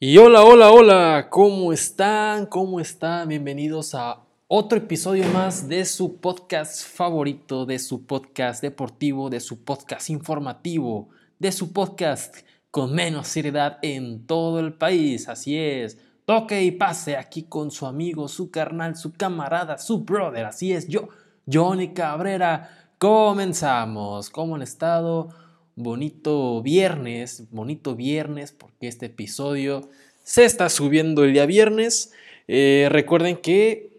Y 0.00 0.18
hola, 0.18 0.42
hola, 0.42 0.72
hola, 0.72 1.28
¿cómo 1.30 1.72
están? 1.72 2.46
¿Cómo 2.46 2.80
están? 2.80 3.28
Bienvenidos 3.28 3.94
a 3.94 4.24
otro 4.48 4.76
episodio 4.76 5.24
más 5.28 5.68
de 5.68 5.84
su 5.84 6.16
podcast 6.16 6.84
favorito, 6.84 7.64
de 7.64 7.78
su 7.78 8.04
podcast 8.04 8.60
deportivo, 8.60 9.30
de 9.30 9.38
su 9.38 9.62
podcast 9.62 10.10
informativo, 10.10 11.10
de 11.38 11.52
su 11.52 11.72
podcast 11.72 12.38
con 12.72 12.92
menos 12.92 13.28
seriedad 13.28 13.78
en 13.82 14.26
todo 14.26 14.58
el 14.58 14.74
país. 14.74 15.28
Así 15.28 15.56
es, 15.56 15.96
toque 16.24 16.64
y 16.64 16.72
pase 16.72 17.16
aquí 17.16 17.44
con 17.44 17.70
su 17.70 17.86
amigo, 17.86 18.26
su 18.26 18.50
carnal, 18.50 18.96
su 18.96 19.12
camarada, 19.12 19.78
su 19.78 20.00
brother. 20.00 20.44
Así 20.44 20.72
es, 20.72 20.88
yo, 20.88 21.08
Johnny 21.50 21.94
Cabrera. 21.94 22.90
Comenzamos. 22.98 24.28
¿Cómo 24.28 24.56
han 24.56 24.62
estado? 24.62 25.28
Bonito 25.76 26.62
viernes, 26.62 27.44
bonito 27.50 27.94
viernes, 27.94 28.52
porque 28.52 28.88
este 28.88 29.06
episodio 29.06 29.88
se 30.22 30.44
está 30.44 30.68
subiendo 30.68 31.24
el 31.24 31.32
día 31.32 31.46
viernes. 31.46 32.12
Eh, 32.48 32.88
recuerden 32.90 33.36
que 33.36 33.94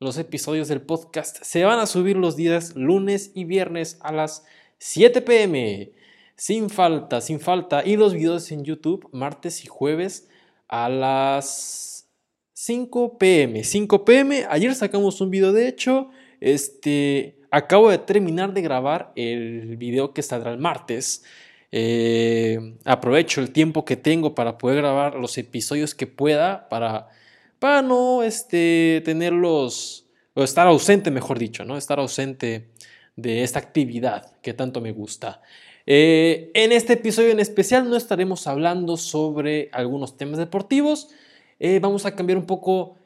los 0.00 0.18
episodios 0.18 0.68
del 0.68 0.80
podcast 0.80 1.42
se 1.42 1.64
van 1.64 1.80
a 1.80 1.86
subir 1.86 2.16
los 2.16 2.36
días 2.36 2.76
lunes 2.76 3.32
y 3.34 3.44
viernes 3.44 3.98
a 4.00 4.12
las 4.12 4.44
7 4.78 5.22
pm. 5.22 5.92
Sin 6.36 6.70
falta, 6.70 7.20
sin 7.20 7.40
falta. 7.40 7.84
Y 7.84 7.96
los 7.96 8.14
videos 8.14 8.52
en 8.52 8.64
YouTube 8.64 9.08
martes 9.12 9.64
y 9.64 9.66
jueves 9.66 10.28
a 10.68 10.88
las 10.88 12.08
5 12.52 13.18
pm. 13.18 13.64
5 13.64 14.04
pm. 14.04 14.46
Ayer 14.48 14.74
sacamos 14.74 15.20
un 15.20 15.30
video, 15.30 15.52
de 15.52 15.66
hecho. 15.66 16.10
Este, 16.40 17.37
acabo 17.50 17.90
de 17.90 17.98
terminar 17.98 18.52
de 18.52 18.62
grabar 18.62 19.12
el 19.16 19.76
video 19.76 20.12
que 20.12 20.22
saldrá 20.22 20.52
el 20.52 20.58
martes. 20.58 21.24
Eh, 21.70 22.76
aprovecho 22.84 23.40
el 23.40 23.50
tiempo 23.50 23.84
que 23.84 23.96
tengo 23.96 24.34
para 24.34 24.56
poder 24.58 24.78
grabar 24.78 25.14
los 25.14 25.36
episodios 25.36 25.94
que 25.94 26.06
pueda 26.06 26.68
para, 26.68 27.08
para 27.58 27.82
no 27.82 28.22
este, 28.22 29.02
tenerlos, 29.04 30.06
o 30.34 30.42
estar 30.42 30.66
ausente, 30.66 31.10
mejor 31.10 31.38
dicho, 31.38 31.64
¿no? 31.64 31.76
Estar 31.76 31.98
ausente 31.98 32.70
de 33.16 33.42
esta 33.42 33.58
actividad 33.58 34.32
que 34.40 34.54
tanto 34.54 34.80
me 34.80 34.92
gusta. 34.92 35.42
Eh, 35.90 36.50
en 36.54 36.72
este 36.72 36.92
episodio 36.94 37.30
en 37.30 37.40
especial 37.40 37.88
no 37.88 37.96
estaremos 37.96 38.46
hablando 38.46 38.96
sobre 38.96 39.70
algunos 39.72 40.16
temas 40.16 40.38
deportivos. 40.38 41.08
Eh, 41.58 41.80
vamos 41.80 42.06
a 42.06 42.14
cambiar 42.14 42.38
un 42.38 42.46
poco 42.46 42.96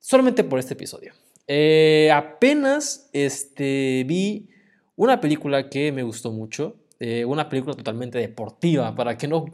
solamente 0.00 0.44
por 0.44 0.58
este 0.58 0.74
episodio. 0.74 1.14
Eh, 1.46 2.10
apenas 2.12 3.10
este, 3.12 4.04
vi 4.06 4.48
una 4.96 5.20
película 5.20 5.68
que 5.68 5.92
me 5.92 6.02
gustó 6.02 6.32
mucho. 6.32 6.76
Eh, 7.00 7.24
una 7.24 7.48
película 7.48 7.74
totalmente 7.74 8.18
deportiva, 8.18 8.94
para 8.94 9.18
que 9.18 9.28
no, 9.28 9.44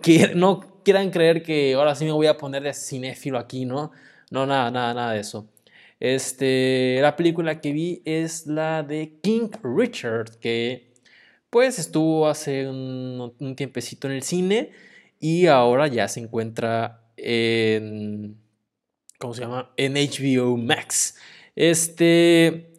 quieran 0.85 1.11
creer 1.11 1.43
que 1.43 1.75
ahora 1.75 1.95
sí 1.95 2.05
me 2.05 2.13
voy 2.13 2.27
a 2.27 2.37
poner 2.37 2.63
de 2.63 2.75
cinéfilo 2.75 3.39
aquí, 3.39 3.65
¿no? 3.65 3.91
No, 4.31 4.47
nada, 4.47 4.71
nada, 4.71 4.95
nada 4.95 5.13
de 5.15 5.21
eso. 5.21 5.49
Este, 5.99 6.99
la 7.01 7.17
película 7.17 7.61
que 7.61 7.73
vi 7.73 8.03
es 8.05 8.47
la 8.47 8.83
de 8.83 9.19
King 9.23 9.49
Richard, 9.63 10.39
que 10.39 10.93
pues 11.51 11.79
estuvo 11.79 12.29
hace 12.29 12.69
un, 12.69 13.35
un 13.39 13.57
tiempecito 13.57 14.07
en 14.07 14.15
el 14.15 14.23
cine 14.23 14.71
y 15.19 15.47
ahora 15.47 15.89
ya 15.89 16.09
se 16.09 16.21
encuentra 16.21 17.01
en, 17.17 18.37
¿cómo 19.19 19.35
se 19.35 19.43
llama? 19.43 19.73
En 19.77 19.95
HBO 19.95 20.57
Max. 20.57 21.17
Este, 21.61 22.71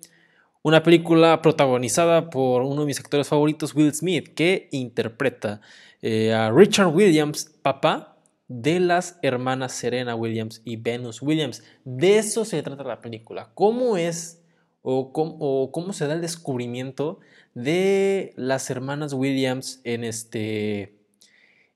una 0.64 0.82
película 0.82 1.40
protagonizada 1.44 2.32
por 2.32 2.64
uno 2.64 2.82
de 2.82 2.88
mis 2.88 3.00
actores 3.00 3.28
favoritos, 3.28 3.76
Will 3.76 3.94
Smith, 3.94 4.30
que 4.34 4.70
interpreta 4.72 5.62
eh, 6.02 6.34
a 6.34 6.50
Richard 6.50 6.88
Williams, 6.88 7.46
papá 7.62 8.18
de 8.48 8.80
las 8.80 9.20
hermanas 9.22 9.74
Serena 9.74 10.16
Williams 10.16 10.64
y 10.66 10.78
Venus 10.78 11.22
Williams. 11.22 11.62
De 11.86 12.18
eso 12.18 12.44
se 12.44 12.64
trata 12.64 12.84
la 12.84 13.02
película. 13.02 13.52
¿Cómo 13.54 13.98
es 13.98 14.42
o 14.82 15.14
cómo, 15.14 15.94
se 15.94 16.08
da 16.08 16.16
el 16.16 16.22
descubrimiento 16.22 17.20
de 17.54 18.34
las 18.36 18.68
hermanas 18.72 19.14
Williams 19.14 19.80
en 19.84 20.04
este, 20.04 20.96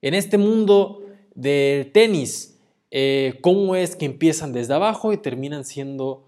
en 0.02 0.14
este 0.14 0.38
mundo 0.38 1.04
del 1.36 1.92
tenis? 1.92 2.58
Eh, 2.90 3.38
¿Cómo 3.42 3.76
es 3.76 3.94
que 3.94 4.06
empiezan 4.06 4.52
desde 4.52 4.74
abajo 4.74 5.12
y 5.12 5.18
terminan 5.18 5.64
siendo 5.64 6.25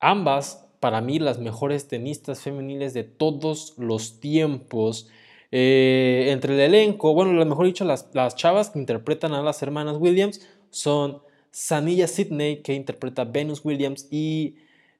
Ambas, 0.00 0.66
para 0.80 1.00
mí, 1.00 1.18
las 1.18 1.38
mejores 1.38 1.88
tenistas 1.88 2.40
femeniles 2.40 2.94
de 2.94 3.04
todos 3.04 3.74
los 3.78 4.20
tiempos. 4.20 5.08
Eh, 5.52 6.28
entre 6.30 6.54
el 6.54 6.60
elenco, 6.60 7.12
bueno, 7.14 7.32
mejor 7.44 7.66
dicho, 7.66 7.84
las, 7.84 8.08
las, 8.12 8.36
chavas 8.36 8.70
que 8.70 8.78
interpretan 8.78 9.32
a 9.34 9.42
las 9.42 9.62
hermanas 9.62 9.96
Williams 9.98 10.46
son 10.70 11.22
Sanilla 11.50 12.06
Sidney, 12.06 12.62
que 12.62 12.74
interpreta 12.74 13.22
a 13.22 13.24
Venus 13.26 13.64
Williams, 13.64 14.08
y 14.10 14.56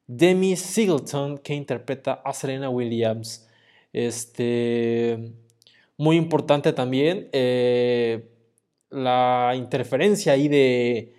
Demi 0.07 0.55
Singleton, 0.55 1.37
que 1.37 1.55
interpreta 1.55 2.13
a 2.13 2.33
Serena 2.33 2.69
Williams. 2.69 3.47
Este, 3.93 5.33
muy 5.97 6.15
importante 6.17 6.73
también 6.73 7.29
eh, 7.31 8.29
la 8.89 9.53
interferencia 9.55 10.33
ahí 10.33 10.47
de, 10.47 11.13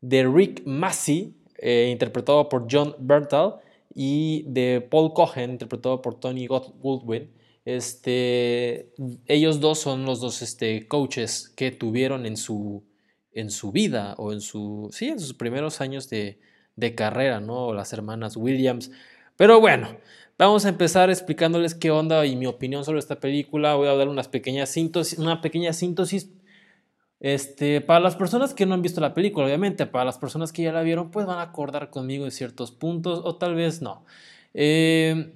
de 0.00 0.26
Rick 0.26 0.62
Massey, 0.66 1.34
eh, 1.58 1.88
interpretado 1.90 2.48
por 2.48 2.66
John 2.70 2.94
Bertal, 2.98 3.60
y 3.94 4.44
de 4.46 4.80
Paul 4.80 5.12
Cohen, 5.12 5.50
interpretado 5.50 6.00
por 6.00 6.20
Tony 6.20 6.46
Goldwyn. 6.46 7.32
Este, 7.64 8.92
ellos 9.26 9.58
dos 9.58 9.80
son 9.80 10.04
los 10.06 10.20
dos 10.20 10.40
este, 10.40 10.86
coaches 10.86 11.52
que 11.56 11.72
tuvieron 11.72 12.24
en 12.24 12.36
su, 12.36 12.84
en 13.32 13.50
su 13.50 13.72
vida 13.72 14.14
o 14.16 14.32
en, 14.32 14.40
su, 14.40 14.88
sí, 14.92 15.08
en 15.08 15.18
sus 15.18 15.34
primeros 15.34 15.80
años 15.80 16.08
de, 16.08 16.38
de 16.76 16.94
carrera, 16.94 17.40
¿no? 17.40 17.74
Las 17.74 17.92
hermanas 17.92 18.36
Williams. 18.36 18.92
Pero 19.36 19.60
bueno, 19.60 19.96
vamos 20.38 20.64
a 20.64 20.68
empezar 20.68 21.10
explicándoles 21.10 21.74
qué 21.74 21.90
onda 21.90 22.24
y 22.24 22.36
mi 22.36 22.46
opinión 22.46 22.84
sobre 22.84 23.00
esta 23.00 23.18
película. 23.18 23.74
Voy 23.74 23.88
a 23.88 23.94
dar 23.94 24.08
unas 24.08 24.28
pequeñas 24.28 24.68
síntesis, 24.68 25.18
una 25.18 25.40
pequeña 25.40 25.72
síntesis 25.72 26.30
este, 27.20 27.80
para 27.80 28.00
las 28.00 28.14
personas 28.16 28.54
que 28.54 28.64
no 28.64 28.74
han 28.74 28.82
visto 28.82 29.00
la 29.00 29.14
película, 29.14 29.46
obviamente, 29.46 29.86
para 29.86 30.04
las 30.04 30.18
personas 30.18 30.52
que 30.52 30.62
ya 30.62 30.72
la 30.72 30.82
vieron, 30.82 31.10
pues 31.10 31.26
van 31.26 31.38
a 31.38 31.42
acordar 31.42 31.90
conmigo 31.90 32.24
en 32.24 32.30
ciertos 32.30 32.70
puntos 32.70 33.20
o 33.24 33.36
tal 33.36 33.54
vez 33.54 33.82
no. 33.82 34.04
Eh, 34.54 35.34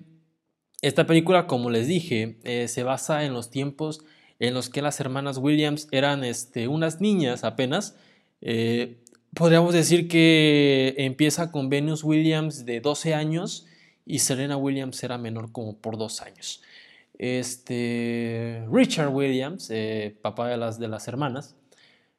esta 0.81 1.07
película, 1.07 1.47
como 1.47 1.71
les 1.71 1.89
dije, 1.89 2.39
eh, 2.45 2.69
se 2.69 2.83
basa 2.85 3.25
en 3.25 3.35
los 3.35 3.51
tiempos 3.51 4.05
en 4.39 4.55
los 4.55 4.69
que 4.69 4.83
las 4.83 4.99
hermanas 5.01 5.39
Williams 5.39 5.89
eran 5.93 6.25
este, 6.25 6.69
unas 6.69 7.01
niñas 7.01 7.45
apenas. 7.45 7.97
Eh, 8.41 8.99
podríamos 9.35 9.75
decir 9.75 10.09
que 10.09 10.95
empieza 10.99 11.53
con 11.53 11.69
Venus 11.69 12.03
Williams 12.05 12.65
de 12.67 12.81
12 12.81 13.15
años 13.15 13.67
y 14.05 14.21
Serena 14.21 14.57
Williams 14.57 15.03
era 15.05 15.19
menor 15.19 15.53
como 15.53 15.79
por 15.79 15.97
dos 15.97 16.23
años. 16.23 16.63
Este, 17.19 18.65
Richard 18.73 19.11
Williams, 19.11 19.71
papá 20.23 20.49
de 20.49 20.57
las, 20.57 20.81
de 20.81 20.89
las 20.89 21.07
hermanas, 21.07 21.55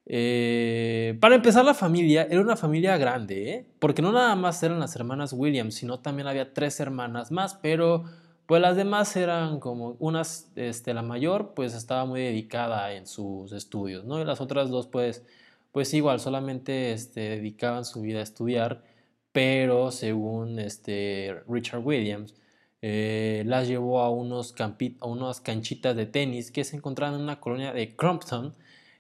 eh, 0.05 1.17
para 1.21 1.35
empezar, 1.35 1.63
la 1.63 1.73
familia 1.73 2.27
era 2.29 2.41
una 2.41 2.57
familia 2.57 2.97
grande, 2.97 3.51
¿eh? 3.51 3.65
porque 3.79 4.01
no 4.01 4.11
nada 4.11 4.35
más 4.35 4.61
eran 4.63 4.79
las 4.79 4.95
hermanas 4.95 5.33
Williams, 5.33 5.75
sino 5.75 5.99
también 5.99 6.27
había 6.27 6.53
tres 6.53 6.79
hermanas 6.79 7.31
más, 7.31 7.55
pero 7.55 8.03
pues 8.45 8.61
las 8.61 8.75
demás 8.75 9.15
eran 9.15 9.59
como 9.59 9.95
unas, 9.99 10.51
este, 10.55 10.93
la 10.93 11.01
mayor 11.01 11.53
pues 11.55 11.73
estaba 11.73 12.05
muy 12.05 12.21
dedicada 12.21 12.93
en 12.93 13.07
sus 13.07 13.53
estudios, 13.53 14.03
¿no? 14.05 14.19
Y 14.19 14.25
las 14.25 14.41
otras 14.41 14.69
dos 14.69 14.87
pues, 14.87 15.23
pues 15.71 15.93
igual, 15.93 16.19
solamente 16.19 16.91
este, 16.91 17.21
dedicaban 17.21 17.85
su 17.85 18.01
vida 18.01 18.19
a 18.19 18.23
estudiar, 18.23 18.83
pero 19.31 19.91
según 19.91 20.59
este, 20.59 21.41
Richard 21.47 21.81
Williams, 21.85 22.35
eh, 22.81 23.43
las 23.45 23.67
llevó 23.69 24.01
a, 24.01 24.09
unos 24.09 24.53
a 24.59 25.07
unas 25.07 25.39
canchitas 25.39 25.95
de 25.95 26.05
tenis 26.05 26.51
que 26.51 26.65
se 26.65 26.75
encontraban 26.75 27.15
en 27.15 27.21
una 27.21 27.39
colonia 27.39 27.71
de 27.71 27.95
Crumpton, 27.95 28.53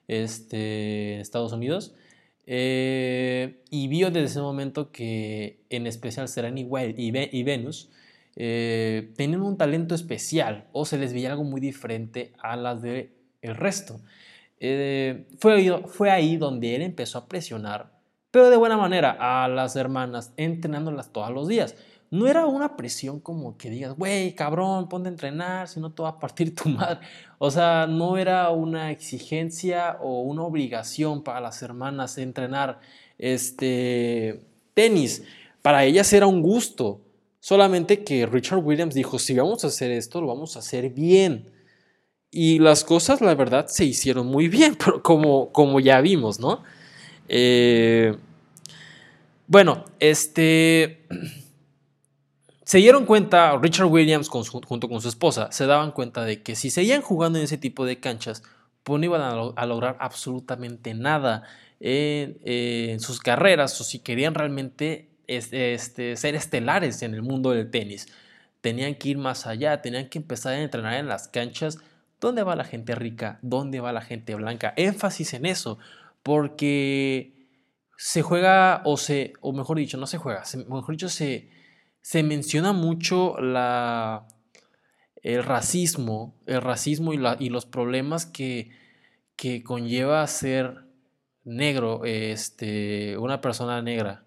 este, 0.07 1.19
Estados 1.19 1.53
Unidos. 1.53 1.93
Eh, 2.45 3.61
y 3.69 3.87
vio 3.87 4.11
desde 4.11 4.25
ese 4.25 4.41
momento 4.41 4.91
que 4.91 5.61
en 5.69 5.87
especial 5.87 6.27
Serena 6.27 6.59
y, 6.59 7.43
Venus 7.43 7.89
eh, 8.35 9.13
tenían 9.15 9.41
un 9.41 9.57
talento 9.57 9.95
especial 9.95 10.67
o 10.73 10.85
se 10.85 10.97
les 10.97 11.13
veía 11.13 11.31
algo 11.31 11.45
muy 11.45 11.61
diferente 11.61 12.33
a 12.41 12.57
las 12.57 12.81
del 12.81 13.11
el 13.41 13.55
resto. 13.55 13.99
Eh, 14.59 15.25
fue, 15.39 15.83
fue 15.87 16.09
ahí 16.09 16.37
donde 16.37 16.75
él 16.75 16.81
empezó 16.81 17.17
a 17.17 17.27
presionar, 17.27 17.91
pero 18.31 18.49
de 18.49 18.57
buena 18.57 18.77
manera, 18.77 19.17
a 19.19 19.47
las 19.47 19.75
hermanas, 19.75 20.33
entrenándolas 20.37 21.11
todos 21.11 21.31
los 21.31 21.47
días. 21.47 21.75
No 22.13 22.27
era 22.27 22.45
una 22.45 22.77
presión 22.77 23.19
como 23.19 23.57
que 23.57 23.71
digas, 23.71 23.97
güey, 23.97 24.35
cabrón, 24.35 24.87
ponte 24.87 25.09
a 25.09 25.11
entrenar, 25.11 25.67
si 25.67 25.79
no 25.79 25.91
te 25.91 26.03
va 26.03 26.09
a 26.09 26.19
partir 26.19 26.53
tu 26.53 26.69
madre. 26.69 26.99
O 27.39 27.49
sea, 27.49 27.87
no 27.87 28.17
era 28.17 28.51
una 28.51 28.91
exigencia 28.91 29.97
o 29.99 30.21
una 30.21 30.43
obligación 30.43 31.23
para 31.23 31.41
las 31.41 31.63
hermanas 31.63 32.19
entrenar 32.19 32.79
este 33.17 34.45
tenis. 34.75 35.23
Para 35.63 35.85
ellas 35.85 36.13
era 36.13 36.27
un 36.27 36.43
gusto. 36.43 37.01
Solamente 37.39 38.03
que 38.03 38.27
Richard 38.27 38.59
Williams 38.59 38.93
dijo, 38.93 39.17
si 39.17 39.33
vamos 39.33 39.63
a 39.63 39.67
hacer 39.69 39.89
esto, 39.89 40.21
lo 40.21 40.27
vamos 40.27 40.55
a 40.55 40.59
hacer 40.59 40.91
bien. 40.91 41.49
Y 42.29 42.59
las 42.59 42.83
cosas, 42.83 43.21
la 43.21 43.33
verdad, 43.33 43.65
se 43.65 43.85
hicieron 43.85 44.27
muy 44.27 44.49
bien, 44.49 44.77
como, 45.01 45.51
como 45.51 45.79
ya 45.79 45.99
vimos, 45.99 46.39
¿no? 46.39 46.61
Eh, 47.27 48.15
bueno, 49.47 49.85
este... 49.99 51.07
Se 52.65 52.77
dieron 52.77 53.05
cuenta, 53.05 53.57
Richard 53.57 53.87
Williams 53.87 54.29
junto 54.29 54.87
con 54.87 55.01
su 55.01 55.09
esposa, 55.09 55.51
se 55.51 55.65
daban 55.65 55.91
cuenta 55.91 56.23
de 56.23 56.41
que 56.41 56.55
si 56.55 56.69
seguían 56.69 57.01
jugando 57.01 57.37
en 57.37 57.45
ese 57.45 57.57
tipo 57.57 57.85
de 57.85 57.99
canchas, 57.99 58.41
pues 58.83 58.99
no 58.99 59.05
iban 59.05 59.21
a, 59.21 59.65
lograr 59.65 59.97
absolutamente 59.99 60.93
nada 60.93 61.43
en, 61.79 62.99
sus 62.99 63.19
carreras 63.19 63.79
o 63.81 63.83
si 63.83 63.99
querían 63.99 64.33
realmente 64.33 65.09
este, 65.27 65.77
ser 66.15 66.35
estelares 66.35 67.01
en 67.01 67.13
el 67.13 67.21
mundo 67.21 67.51
del 67.51 67.69
tenis. 67.69 68.07
Tenían 68.61 68.95
que 68.95 69.09
ir 69.09 69.17
más 69.17 69.45
allá, 69.45 69.81
tenían 69.81 70.07
que 70.07 70.19
empezar 70.19 70.53
a 70.53 70.61
entrenar 70.61 70.93
en 70.93 71.07
las 71.07 71.27
canchas. 71.27 71.79
¿Dónde 72.21 72.43
va 72.43 72.55
la 72.55 72.63
gente 72.63 72.95
rica? 72.95 73.39
¿Dónde 73.41 73.81
va 73.81 73.91
la 73.91 74.01
gente 74.01 74.35
blanca? 74.35 74.73
Énfasis 74.77 75.33
en 75.33 75.45
eso, 75.45 75.79
porque 76.23 77.33
se 77.97 78.21
juega 78.21 78.81
o 78.85 78.95
se, 78.95 79.33
o 79.41 79.51
mejor 79.51 79.77
dicho, 79.77 79.97
no 79.97 80.07
se 80.07 80.17
juega, 80.17 80.43
mejor 80.69 80.91
dicho, 80.91 81.09
se, 81.09 81.49
se 82.03 82.21
menciona 82.21 82.73
mucho 82.73 83.37
el 83.39 83.55
racismo, 85.43 86.35
el 86.45 86.61
racismo 86.61 87.13
y, 87.13 87.49
los 87.49 87.65
problemas 87.65 88.25
que, 88.25 88.71
que 89.37 89.63
conlleva 89.63 90.27
ser 90.27 90.83
negro, 91.45 92.03
este, 92.03 93.17
una 93.17 93.39
persona 93.39 93.81
negra, 93.81 94.25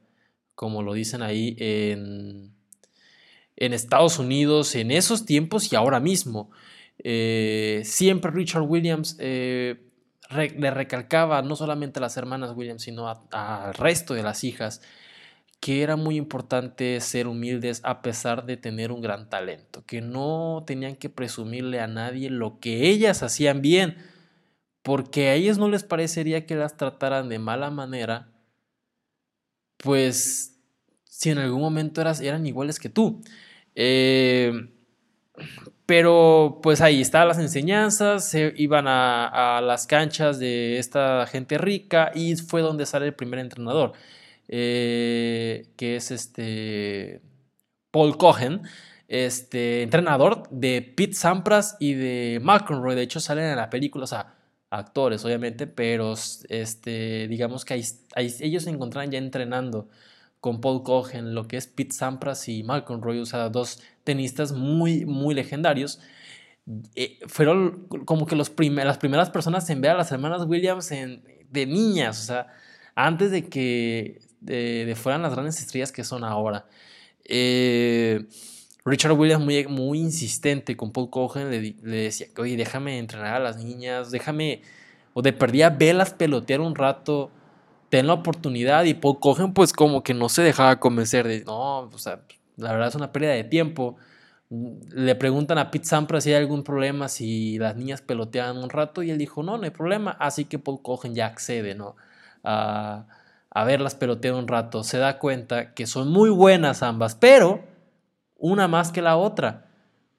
como 0.54 0.82
lo 0.82 0.94
dicen 0.94 1.22
ahí 1.22 1.54
en, 1.58 2.54
en 3.56 3.74
Estados 3.74 4.18
Unidos 4.18 4.74
en 4.74 4.90
esos 4.90 5.26
tiempos 5.26 5.70
y 5.70 5.76
ahora 5.76 6.00
mismo. 6.00 6.50
Eh, 7.04 7.82
siempre 7.84 8.30
Richard 8.30 8.62
Williams 8.62 9.18
eh, 9.20 9.86
le 10.30 10.70
recalcaba 10.70 11.42
no 11.42 11.56
solamente 11.56 11.98
a 11.98 12.02
las 12.02 12.16
hermanas 12.16 12.52
Williams, 12.56 12.82
sino 12.82 13.06
al 13.30 13.74
resto 13.74 14.14
de 14.14 14.22
las 14.22 14.44
hijas, 14.44 14.80
que 15.66 15.82
era 15.82 15.96
muy 15.96 16.14
importante 16.14 17.00
ser 17.00 17.26
humildes 17.26 17.80
a 17.82 18.00
pesar 18.00 18.46
de 18.46 18.56
tener 18.56 18.92
un 18.92 19.00
gran 19.00 19.28
talento, 19.28 19.84
que 19.84 20.00
no 20.00 20.62
tenían 20.64 20.94
que 20.94 21.10
presumirle 21.10 21.80
a 21.80 21.88
nadie 21.88 22.30
lo 22.30 22.60
que 22.60 22.88
ellas 22.88 23.24
hacían 23.24 23.62
bien, 23.62 23.96
porque 24.84 25.26
a 25.26 25.34
ellos 25.34 25.58
no 25.58 25.68
les 25.68 25.82
parecería 25.82 26.46
que 26.46 26.54
las 26.54 26.76
trataran 26.76 27.28
de 27.28 27.40
mala 27.40 27.70
manera, 27.70 28.28
pues 29.78 30.56
si 31.02 31.30
en 31.30 31.38
algún 31.38 31.62
momento 31.62 32.00
eran 32.00 32.46
iguales 32.46 32.78
que 32.78 32.88
tú. 32.88 33.20
Eh, 33.74 34.70
pero 35.84 36.60
pues 36.62 36.80
ahí 36.80 37.00
estaban 37.00 37.26
las 37.26 37.40
enseñanzas, 37.40 38.30
se 38.30 38.54
iban 38.56 38.84
a, 38.86 39.60
las 39.64 39.88
canchas 39.88 40.38
de 40.38 40.78
esta 40.78 41.26
gente 41.26 41.58
rica 41.58 42.12
y 42.14 42.36
fue 42.36 42.60
donde 42.60 42.86
sale 42.86 43.06
el 43.06 43.14
primer 43.14 43.40
entrenador, 43.40 43.94
eh, 44.48 45.68
que 45.76 45.96
es 45.96 46.10
este 46.10 47.20
Paul 47.90 48.16
Cohen, 48.16 48.62
este 49.08 49.82
entrenador 49.82 50.48
de 50.50 50.82
Pete 50.82 51.14
Sampras 51.14 51.76
y 51.80 51.94
de 51.94 52.40
McEnroe. 52.42 52.94
De 52.94 53.02
hecho, 53.02 53.20
salen 53.20 53.44
en 53.44 53.56
la 53.56 53.70
película, 53.70 54.04
o 54.04 54.06
sea, 54.08 54.34
actores, 54.70 55.24
obviamente, 55.24 55.66
pero 55.66 56.14
este, 56.48 57.28
digamos 57.28 57.64
que 57.64 57.82
ellos 58.14 58.64
se 58.64 58.70
encontraban 58.70 59.10
ya 59.10 59.18
entrenando 59.18 59.88
con 60.40 60.60
Paul 60.60 60.82
Cohen, 60.82 61.34
lo 61.34 61.48
que 61.48 61.56
es 61.56 61.66
Pete 61.66 61.94
Sampras 61.94 62.48
y 62.48 62.62
Malcolm 62.62 63.02
o 63.04 63.26
sea, 63.26 63.48
dos 63.48 63.82
tenistas 64.04 64.52
muy, 64.52 65.04
muy 65.04 65.34
legendarios. 65.34 66.00
Eh, 66.94 67.18
fueron 67.26 67.86
como 68.04 68.26
que 68.26 68.36
las 68.36 68.50
primeras 68.50 69.30
personas 69.30 69.68
en 69.70 69.80
ver 69.80 69.92
a 69.92 69.96
las 69.96 70.12
hermanas 70.12 70.44
Williams 70.46 70.88
de 70.88 71.66
niñas, 71.66 72.22
o 72.22 72.26
sea, 72.26 72.46
antes 72.94 73.30
de 73.30 73.48
que 73.48 74.20
de, 74.46 74.94
fueran 74.96 75.22
las 75.22 75.32
grandes 75.32 75.60
estrellas 75.60 75.92
que 75.92 76.04
son 76.04 76.24
ahora. 76.24 76.66
Eh, 77.24 78.26
Richard 78.84 79.12
Williams 79.12 79.44
muy, 79.44 79.66
muy 79.66 79.98
insistente 79.98 80.76
con 80.76 80.92
Paul 80.92 81.10
Cohen, 81.10 81.50
le, 81.50 81.74
decía, 81.82 82.28
oye, 82.38 82.56
déjame 82.56 82.98
entrenar 82.98 83.34
a 83.34 83.40
las 83.40 83.56
niñas, 83.62 84.12
déjame, 84.12 84.62
o 85.12 85.22
de 85.22 85.32
perdía 85.32 85.70
velas 85.70 86.14
pelotear 86.14 86.60
un 86.60 86.76
rato, 86.76 87.30
ten 87.88 88.06
la 88.06 88.12
oportunidad, 88.12 88.84
y 88.84 88.94
Paul 88.94 89.18
Cohen 89.18 89.52
pues 89.52 89.72
como 89.72 90.04
que 90.04 90.14
no 90.14 90.28
se 90.28 90.42
dejaba 90.42 90.78
convencer 90.78 91.26
de, 91.26 91.44
no, 91.44 91.80
o 91.80 91.98
sea, 91.98 92.20
la 92.56 92.72
verdad 92.72 92.88
es 92.88 92.94
una 92.94 93.12
pérdida 93.12 93.32
de 93.32 93.44
tiempo. 93.44 93.96
Le 94.48 95.16
preguntan 95.16 95.58
a 95.58 95.72
Pete 95.72 95.86
Sampras 95.86 96.22
si 96.22 96.30
hay 96.30 96.36
algún 96.36 96.62
problema 96.62 97.08
si 97.08 97.58
las 97.58 97.76
niñas 97.76 98.00
pelotean 98.02 98.56
un 98.58 98.70
rato 98.70 99.02
y 99.02 99.10
él 99.10 99.18
dijo, 99.18 99.42
no, 99.42 99.58
no 99.58 99.64
hay 99.64 99.70
problema, 99.70 100.12
así 100.20 100.44
que 100.44 100.60
Paul 100.60 100.80
Cohen 100.82 101.14
ya 101.14 101.26
accede, 101.26 101.74
¿no? 101.74 101.96
A 103.56 103.64
verlas 103.64 103.94
pelotear 103.94 104.34
un 104.34 104.48
rato, 104.48 104.84
se 104.84 104.98
da 104.98 105.18
cuenta 105.18 105.72
que 105.72 105.86
son 105.86 106.10
muy 106.10 106.28
buenas 106.28 106.82
ambas, 106.82 107.14
pero 107.14 107.64
una 108.36 108.68
más 108.68 108.92
que 108.92 109.00
la 109.00 109.16
otra. 109.16 109.70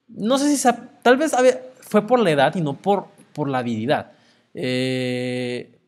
No 0.08 0.38
sé 0.38 0.56
si 0.56 0.68
tal 1.02 1.16
vez 1.16 1.36
fue 1.82 2.04
por 2.04 2.18
la 2.18 2.32
edad 2.32 2.56
y 2.56 2.60
no 2.60 2.82
por, 2.82 3.06
por 3.32 3.48
la 3.48 3.58
habilidad. 3.58 4.10
Eh, 4.54 5.78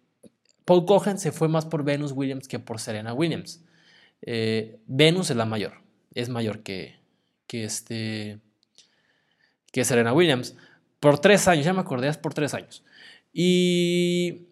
Paul 0.65 0.87
Cohen 0.87 1.19
se 1.19 1.33
fue 1.33 1.49
más 1.49 1.67
por 1.67 1.83
Venus 1.83 2.13
Williams 2.13 2.47
que 2.47 2.61
por 2.61 2.79
Serena 2.79 3.15
Williams. 3.15 3.65
Eh, 4.23 4.79
Venus 4.87 5.31
es 5.31 5.37
la 5.37 5.45
mayor, 5.45 5.73
es 6.15 6.29
mayor 6.29 6.63
que, 6.63 7.01
que, 7.49 7.65
este, 7.65 8.39
que 9.73 9.85
Serena 9.85 10.13
Williams. 10.13 10.55
Por 11.01 11.19
tres 11.19 11.49
años, 11.49 11.65
ya 11.65 11.73
me 11.73 11.81
acordé, 11.81 12.07
es 12.07 12.17
por 12.17 12.33
tres 12.33 12.55
años. 12.55 12.85
Y 13.33 14.50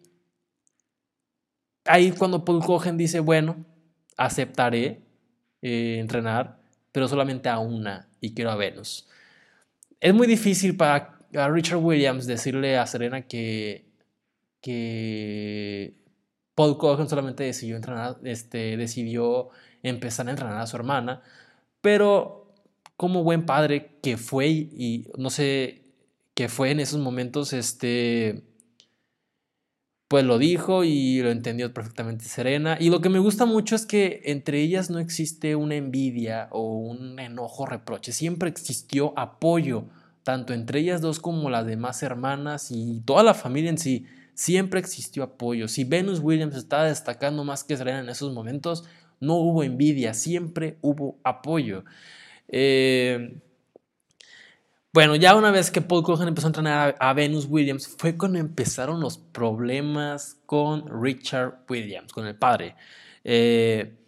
ahí 1.88 2.12
cuando 2.12 2.44
Paul 2.44 2.62
Cohen 2.64 2.96
dice, 2.96 3.20
bueno, 3.20 3.64
aceptaré 4.17 5.00
eh, 5.62 5.99
entrenar 5.99 6.58
pero 6.93 7.08
solamente 7.08 7.49
a 7.49 7.58
una 7.58 8.08
y 8.20 8.35
quiero 8.35 8.50
a 8.50 8.56
Venus. 8.56 9.08
Es 10.00 10.14
muy 10.14 10.26
difícil 10.26 10.76
para 10.76 11.19
Richard 11.31 11.79
Williams 11.79 12.26
decirle 12.26 12.76
a 12.76 12.87
Serena 12.87 13.23
que, 13.23 13.87
que 14.61 15.94
Paul 16.55 16.79
Cohen 16.79 17.08
solamente 17.08 17.44
decidió, 17.44 17.76
entrenar, 17.76 18.19
este, 18.25 18.76
decidió 18.76 19.50
empezar 19.85 20.26
a 20.29 20.31
entrenar 20.31 20.61
a 20.61 20.67
su 20.67 20.76
hermana, 20.76 21.23
pero 21.81 22.52
como 22.96 23.23
buen 23.23 23.46
padre 23.46 23.99
que 24.02 24.17
fue 24.17 24.49
y 24.49 25.08
no 25.17 25.31
sé, 25.31 25.85
que 26.35 26.49
fue 26.49 26.70
en 26.73 26.81
esos 26.81 27.00
momentos, 27.00 27.52
este, 27.52 28.42
pues 30.09 30.25
lo 30.25 30.38
dijo 30.38 30.85
y 30.85 31.21
lo 31.21 31.31
entendió 31.31 31.73
perfectamente 31.75 32.25
Serena. 32.25 32.79
Y 32.81 32.88
lo 32.88 33.03
que 33.03 33.11
me 33.11 33.19
gusta 33.19 33.45
mucho 33.45 33.77
es 33.77 33.85
que 33.85 34.23
entre 34.25 34.61
ellas 34.62 34.88
no 34.88 34.99
existe 34.99 35.55
una 35.55 35.77
envidia 35.77 36.49
o 36.50 36.79
un 36.79 37.19
enojo, 37.19 37.67
reproche. 37.67 38.12
Siempre 38.12 38.49
existió 38.49 39.12
apoyo, 39.19 39.85
tanto 40.23 40.55
entre 40.55 40.81
ellas 40.81 41.03
dos 41.03 41.21
como 41.21 41.50
las 41.50 41.67
demás 41.67 42.03
hermanas 42.03 42.71
y 42.71 43.03
toda 43.05 43.23
la 43.23 43.35
familia 43.35 43.69
en 43.69 43.79
sí. 43.79 44.07
Siempre 44.33 44.81
existió 44.81 45.25
apoyo. 45.25 45.69
Si 45.69 45.85
Venus 45.85 46.21
Williams 46.21 46.57
estaba 46.57 46.85
destacando 46.85 47.45
más 47.45 47.62
que 47.65 47.77
Serena 47.77 48.00
en 48.00 48.09
esos 48.09 48.33
momentos, 48.33 48.85
no 49.21 49.35
hubo 49.35 49.62
envidia, 49.62 50.15
siempre 50.15 50.79
hubo 50.81 51.19
apoyo. 51.23 51.85
Eh, 52.49 53.41
bueno, 54.92 55.16
ya 55.16 55.37
una 55.37 55.50
vez 55.50 55.71
que 55.71 55.83
Paul 55.83 56.02
Cohen 56.02 56.28
empezó 56.28 56.47
a 56.47 56.50
entrenar 56.50 56.97
a, 56.99 57.12
Venus 57.12 57.47
Williams, 57.49 57.95
fue 57.99 58.16
cuando 58.16 58.38
empezaron 58.38 59.00
los 59.00 59.18
problemas 59.18 60.38
con 60.47 60.85
Richard 61.02 61.64
Williams, 61.68 62.12
con 62.12 62.26
el 62.26 62.37
padre. 62.37 62.75
Eh, 63.23 63.99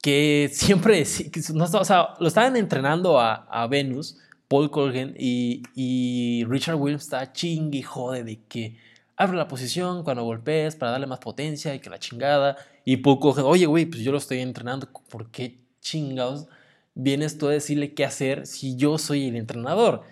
que 0.00 0.50
siempre, 0.52 1.02
o 1.02 1.84
sea, 1.84 2.14
lo 2.20 2.28
estaban 2.28 2.56
entrenando 2.56 3.18
a, 3.18 3.66
Venus, 3.68 4.18
Paul 4.48 4.70
Colgan, 4.70 5.14
y, 5.18 6.44
Richard 6.46 6.76
Williams 6.76 7.04
está 7.04 7.32
chingui 7.32 7.82
jode 7.82 8.22
de 8.22 8.44
que 8.44 8.78
abre 9.16 9.36
la 9.36 9.48
posición 9.48 10.04
cuando 10.04 10.22
golpees 10.22 10.76
para 10.76 10.92
darle 10.92 11.06
más 11.06 11.18
potencia 11.18 11.74
y 11.74 11.80
que 11.80 11.90
la 11.90 11.98
chingada. 11.98 12.56
Y 12.84 12.98
Paul 12.98 13.18
Colgan, 13.18 13.46
oye, 13.46 13.66
güey, 13.66 13.86
pues 13.86 14.02
yo 14.02 14.12
lo 14.12 14.18
estoy 14.18 14.40
entrenando, 14.40 14.88
¿por 15.08 15.30
qué 15.30 15.58
chingados 15.80 16.46
vienes 16.94 17.38
tú 17.38 17.48
a 17.48 17.52
decirle 17.52 17.94
qué 17.94 18.04
hacer 18.04 18.46
si 18.46 18.76
yo 18.76 18.98
soy 18.98 19.28
el 19.28 19.36
entrenador? 19.36 20.02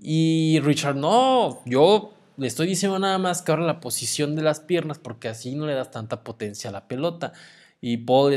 Y 0.00 0.60
Richard, 0.60 0.96
no, 0.96 1.62
yo 1.66 2.14
le 2.36 2.46
estoy 2.46 2.66
diciendo 2.66 2.98
nada 2.98 3.18
más 3.18 3.42
que 3.42 3.52
ahora 3.52 3.64
la 3.64 3.80
posición 3.80 4.36
de 4.36 4.42
las 4.42 4.60
piernas 4.60 4.98
porque 4.98 5.28
así 5.28 5.54
no 5.54 5.66
le 5.66 5.74
das 5.74 5.90
tanta 5.90 6.24
potencia 6.24 6.70
a 6.70 6.72
la 6.72 6.88
pelota. 6.88 7.32
Y 7.80 7.98
Paul 7.98 8.34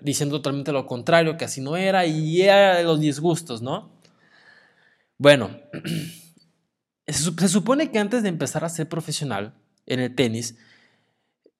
diciendo 0.00 0.36
totalmente 0.36 0.72
lo 0.72 0.86
contrario, 0.86 1.36
que 1.36 1.44
así 1.44 1.60
no 1.60 1.76
era 1.76 2.06
y 2.06 2.42
era 2.42 2.82
los 2.82 3.00
disgustos, 3.00 3.62
¿no? 3.62 3.90
Bueno, 5.18 5.50
se 7.06 7.48
supone 7.48 7.90
que 7.90 7.98
antes 7.98 8.22
de 8.22 8.28
empezar 8.28 8.64
a 8.64 8.68
ser 8.68 8.88
profesional 8.88 9.54
en 9.86 10.00
el 10.00 10.14
tenis, 10.14 10.56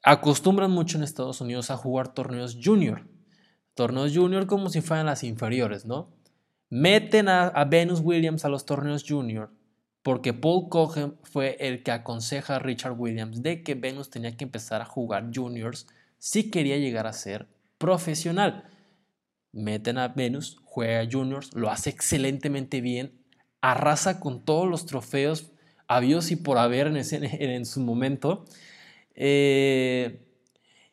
acostumbran 0.02 0.70
mucho 0.70 0.98
en 0.98 1.04
Estados 1.04 1.40
Unidos 1.40 1.70
a 1.70 1.76
jugar 1.76 2.14
torneos 2.14 2.56
junior. 2.62 3.06
Torneos 3.76 4.16
junior 4.16 4.46
como 4.46 4.70
si 4.70 4.80
fueran 4.80 5.06
las 5.06 5.22
inferiores, 5.22 5.84
¿no? 5.84 6.08
Meten 6.70 7.28
a, 7.28 7.64
Venus 7.66 8.00
Williams 8.00 8.44
a 8.44 8.48
los 8.48 8.66
torneos 8.66 9.04
junior 9.06 9.52
porque 10.02 10.32
Paul 10.32 10.68
Cohen 10.68 11.16
fue 11.22 11.56
el 11.60 11.82
que 11.82 11.90
aconseja 11.90 12.56
a 12.56 12.58
Richard 12.58 12.98
Williams 12.98 13.42
de 13.42 13.62
que 13.62 13.74
Venus 13.74 14.08
tenía 14.08 14.36
que 14.36 14.44
empezar 14.44 14.80
a 14.80 14.86
jugar 14.86 15.30
juniors 15.34 15.86
si 16.18 16.50
quería 16.50 16.78
llegar 16.78 17.06
a 17.06 17.12
ser 17.12 17.48
profesional. 17.76 18.64
Meten 19.52 19.98
a 19.98 20.08
Venus, 20.08 20.58
juega 20.64 21.06
juniors, 21.10 21.54
lo 21.54 21.70
hace 21.70 21.90
excelentemente 21.90 22.80
bien, 22.80 23.12
arrasa 23.60 24.18
con 24.18 24.44
todos 24.44 24.68
los 24.68 24.86
trofeos 24.86 25.52
habidos 25.86 26.30
y 26.30 26.36
por 26.36 26.56
haber 26.56 26.86
en, 26.86 26.96
en 27.22 27.66
su 27.66 27.80
momento. 27.80 28.46
Eh, 29.14 30.26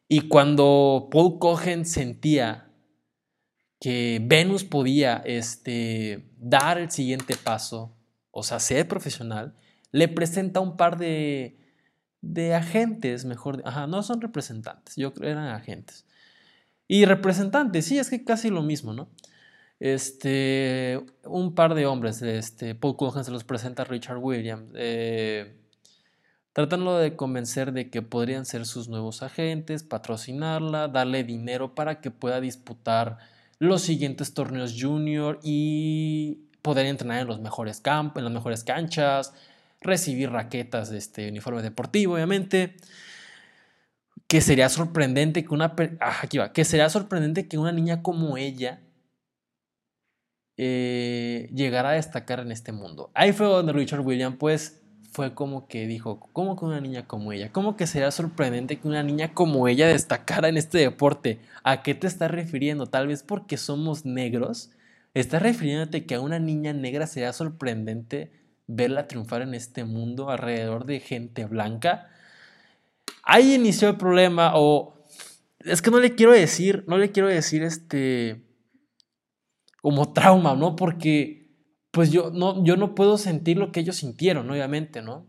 y 0.09 0.27
cuando 0.27 1.07
Paul 1.11 1.39
Cohen 1.39 1.85
sentía 1.85 2.72
que 3.83 4.21
Venus 4.23 4.63
podía 4.63 5.21
este, 5.25 6.23
dar 6.37 6.77
el 6.77 6.89
siguiente 6.89 7.35
paso, 7.35 7.93
o 8.31 8.41
sea, 8.41 8.61
ser 8.61 8.87
profesional, 8.87 9.57
le 9.91 10.07
presenta 10.07 10.61
un 10.61 10.77
par 10.77 10.97
de, 10.97 11.57
de 12.21 12.55
agentes, 12.55 13.25
mejor, 13.25 13.61
ajá, 13.65 13.85
no 13.87 14.01
son 14.01 14.21
representantes, 14.21 14.95
yo 14.95 15.13
creo 15.13 15.31
eran 15.31 15.49
agentes. 15.49 16.05
Y 16.87 17.03
representantes, 17.03 17.83
sí, 17.83 17.97
es 17.99 18.09
que 18.09 18.23
casi 18.23 18.49
lo 18.49 18.61
mismo, 18.61 18.93
¿no? 18.93 19.09
Este, 19.81 21.01
un 21.25 21.53
par 21.53 21.75
de 21.75 21.85
hombres, 21.85 22.21
este, 22.21 22.75
Paul 22.75 22.95
Cohen 22.95 23.25
se 23.25 23.31
los 23.31 23.43
presenta 23.43 23.81
a 23.81 23.85
Richard 23.85 24.19
Williams, 24.19 24.71
eh, 24.75 25.57
de 26.55 27.15
convencer 27.17 27.73
de 27.73 27.89
que 27.89 28.01
podrían 28.01 28.45
ser 28.45 28.65
sus 28.65 28.87
nuevos 28.87 29.23
agentes, 29.23 29.83
patrocinarla, 29.83 30.87
darle 30.87 31.25
dinero 31.25 31.75
para 31.75 31.99
que 31.99 32.11
pueda 32.11 32.39
disputar 32.39 33.32
los 33.63 33.81
siguientes 33.81 34.33
torneos 34.33 34.75
junior 34.77 35.39
y 35.41 36.49
poder 36.61 36.85
entrenar 36.85 37.21
en 37.21 37.27
los 37.27 37.39
mejores 37.39 37.79
campos, 37.79 38.19
en 38.19 38.25
las 38.25 38.33
mejores 38.33 38.63
canchas, 38.65 39.33
recibir 39.79 40.31
raquetas 40.31 40.89
de 40.89 40.97
este 40.97 41.29
uniforme 41.29 41.61
deportivo, 41.61 42.15
obviamente. 42.15 42.75
Que 44.27 44.41
sería 44.41 44.67
sorprendente 44.67 45.45
que 45.45 45.53
una 45.53 45.75
ah, 46.01 46.19
aquí 46.21 46.39
va, 46.39 46.51
que 46.51 46.65
sería 46.65 46.89
sorprendente 46.89 47.47
que 47.47 47.57
una 47.57 47.71
niña 47.71 48.01
como 48.01 48.35
ella 48.35 48.81
eh, 50.57 51.49
llegara 51.53 51.91
a 51.91 51.93
destacar 51.93 52.41
en 52.41 52.51
este 52.51 52.71
mundo. 52.73 53.11
Ahí 53.13 53.31
fue 53.31 53.47
donde 53.47 53.71
Richard 53.73 54.01
Williams 54.01 54.37
pues 54.39 54.82
fue 55.13 55.35
como 55.35 55.67
que 55.67 55.85
dijo, 55.85 56.27
¿cómo 56.33 56.57
que 56.57 56.65
una 56.65 56.81
niña 56.81 57.05
como 57.05 57.31
ella? 57.31 57.51
¿Cómo 57.51 57.77
que 57.77 57.85
sería 57.85 58.09
sorprendente 58.09 58.79
que 58.79 58.87
una 58.87 59.03
niña 59.03 59.35
como 59.35 59.67
ella 59.67 59.87
destacara 59.87 60.49
en 60.49 60.57
este 60.57 60.79
deporte? 60.79 61.39
¿A 61.63 61.83
qué 61.83 61.93
te 61.93 62.07
estás 62.07 62.31
refiriendo? 62.31 62.87
Tal 62.87 63.05
vez 63.07 63.21
porque 63.21 63.57
somos 63.57 64.05
negros. 64.05 64.71
¿Estás 65.13 65.43
refiriéndote 65.43 66.07
que 66.07 66.15
a 66.15 66.19
una 66.19 66.39
niña 66.39 66.73
negra 66.73 67.05
sería 67.05 67.31
sorprendente 67.31 68.31
verla 68.65 69.07
triunfar 69.07 69.43
en 69.43 69.53
este 69.53 69.83
mundo 69.83 70.31
alrededor 70.31 70.85
de 70.85 70.99
gente 70.99 71.45
blanca? 71.45 72.09
Ahí 73.21 73.53
inició 73.53 73.89
el 73.89 73.97
problema 73.97 74.53
o 74.55 75.05
es 75.59 75.83
que 75.83 75.91
no 75.91 75.99
le 75.99 76.15
quiero 76.15 76.31
decir, 76.31 76.85
no 76.87 76.97
le 76.97 77.11
quiero 77.11 77.29
decir 77.29 77.61
este 77.61 78.41
como 79.79 80.11
trauma, 80.11 80.55
¿no? 80.55 80.75
Porque 80.75 81.42
pues 81.93 82.11
yo 82.11 82.31
no, 82.31 82.63
yo 82.65 82.75
no 82.75 82.95
puedo 82.95 83.19
sentir 83.19 83.57
lo 83.57 83.71
que 83.71 83.81
ellos 83.81 83.97
sintieron, 83.97 84.49
obviamente, 84.49 85.03
¿no? 85.03 85.27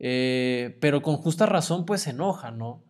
Eh, 0.00 0.76
pero 0.80 1.02
con 1.02 1.18
justa 1.18 1.46
razón, 1.46 1.86
pues 1.86 2.02
se 2.02 2.10
enojan, 2.10 2.58
¿no? 2.58 2.82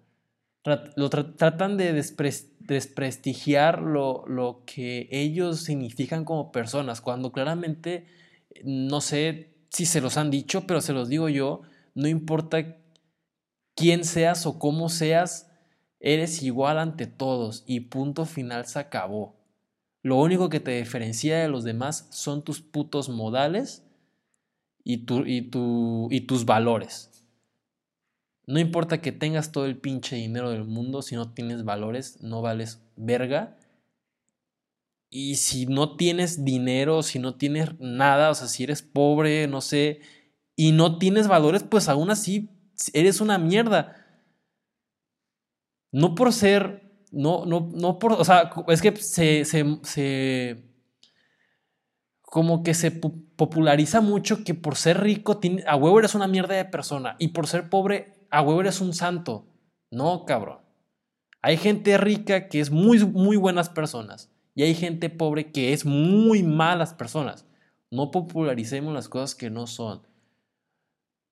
lo 0.96 1.08
tratan 1.08 1.78
de 1.78 1.92
desprestigiar 1.94 3.80
lo, 3.80 4.24
lo, 4.26 4.64
que 4.66 5.08
ellos 5.10 5.60
significan 5.60 6.26
como 6.26 6.52
personas, 6.52 7.00
cuando 7.00 7.32
claramente, 7.32 8.06
no 8.64 9.00
sé 9.00 9.54
si 9.70 9.86
se 9.86 10.02
los 10.02 10.18
han 10.18 10.30
dicho, 10.30 10.66
pero 10.66 10.82
se 10.82 10.92
los 10.92 11.08
digo 11.08 11.30
yo, 11.30 11.62
no 11.94 12.06
importa 12.08 12.76
quién 13.74 14.04
seas 14.04 14.44
o 14.44 14.58
cómo 14.58 14.90
seas, 14.90 15.50
eres 16.00 16.42
igual 16.42 16.78
ante 16.78 17.06
todos 17.06 17.64
y 17.66 17.80
punto 17.80 18.26
final 18.26 18.66
se 18.66 18.78
acabó. 18.78 19.37
Lo 20.02 20.16
único 20.16 20.48
que 20.48 20.60
te 20.60 20.78
diferencia 20.78 21.38
de 21.38 21.48
los 21.48 21.64
demás 21.64 22.08
son 22.10 22.44
tus 22.44 22.60
putos 22.60 23.08
modales 23.08 23.82
y, 24.84 25.04
y, 25.26 25.50
y 26.10 26.20
tus 26.22 26.44
valores. 26.44 27.10
No 28.46 28.58
importa 28.58 29.02
que 29.02 29.12
tengas 29.12 29.52
todo 29.52 29.66
el 29.66 29.76
pinche 29.76 30.16
dinero 30.16 30.50
del 30.50 30.64
mundo, 30.64 31.02
si 31.02 31.14
no 31.14 31.34
tienes 31.34 31.64
valores, 31.64 32.22
no 32.22 32.40
vales 32.40 32.80
verga. 32.96 33.58
Y 35.10 35.36
si 35.36 35.66
no 35.66 35.96
tienes 35.96 36.44
dinero, 36.44 37.02
si 37.02 37.18
no 37.18 37.34
tienes 37.36 37.78
nada, 37.78 38.30
o 38.30 38.34
sea, 38.34 38.48
si 38.48 38.64
eres 38.64 38.80
pobre, 38.80 39.48
no 39.48 39.60
sé, 39.60 40.00
y 40.56 40.72
no 40.72 40.98
tienes 40.98 41.28
valores, 41.28 41.62
pues 41.62 41.90
aún 41.90 42.10
así 42.10 42.48
eres 42.94 43.20
una 43.20 43.36
mierda. 43.36 44.06
No 45.92 46.14
por 46.14 46.32
ser 46.32 46.87
no, 47.12 47.46
no, 47.46 47.70
no 47.72 47.98
por, 47.98 48.12
o 48.12 48.24
sea, 48.24 48.50
es 48.68 48.82
que 48.82 48.96
se, 48.96 49.44
se, 49.44 50.64
como 52.22 52.62
que 52.62 52.74
se 52.74 52.90
populariza 52.90 54.00
mucho 54.00 54.44
que 54.44 54.54
por 54.54 54.76
ser 54.76 55.00
rico, 55.00 55.40
a 55.66 55.76
huevo 55.76 55.98
eres 55.98 56.14
una 56.14 56.28
mierda 56.28 56.54
de 56.54 56.64
persona 56.64 57.16
y 57.18 57.28
por 57.28 57.46
ser 57.46 57.70
pobre, 57.70 58.26
a 58.30 58.42
huevo 58.42 58.60
eres 58.60 58.80
un 58.80 58.92
santo. 58.92 59.46
No, 59.90 60.24
cabrón. 60.24 60.58
Hay 61.40 61.56
gente 61.56 61.96
rica 61.98 62.48
que 62.48 62.60
es 62.60 62.70
muy, 62.70 63.04
muy 63.04 63.36
buenas 63.36 63.68
personas 63.68 64.30
y 64.54 64.64
hay 64.64 64.74
gente 64.74 65.08
pobre 65.08 65.52
que 65.52 65.72
es 65.72 65.86
muy 65.86 66.42
malas 66.42 66.92
personas. 66.92 67.46
No 67.90 68.10
popularicemos 68.10 68.92
las 68.92 69.08
cosas 69.08 69.34
que 69.34 69.50
no 69.50 69.66
son. 69.66 70.02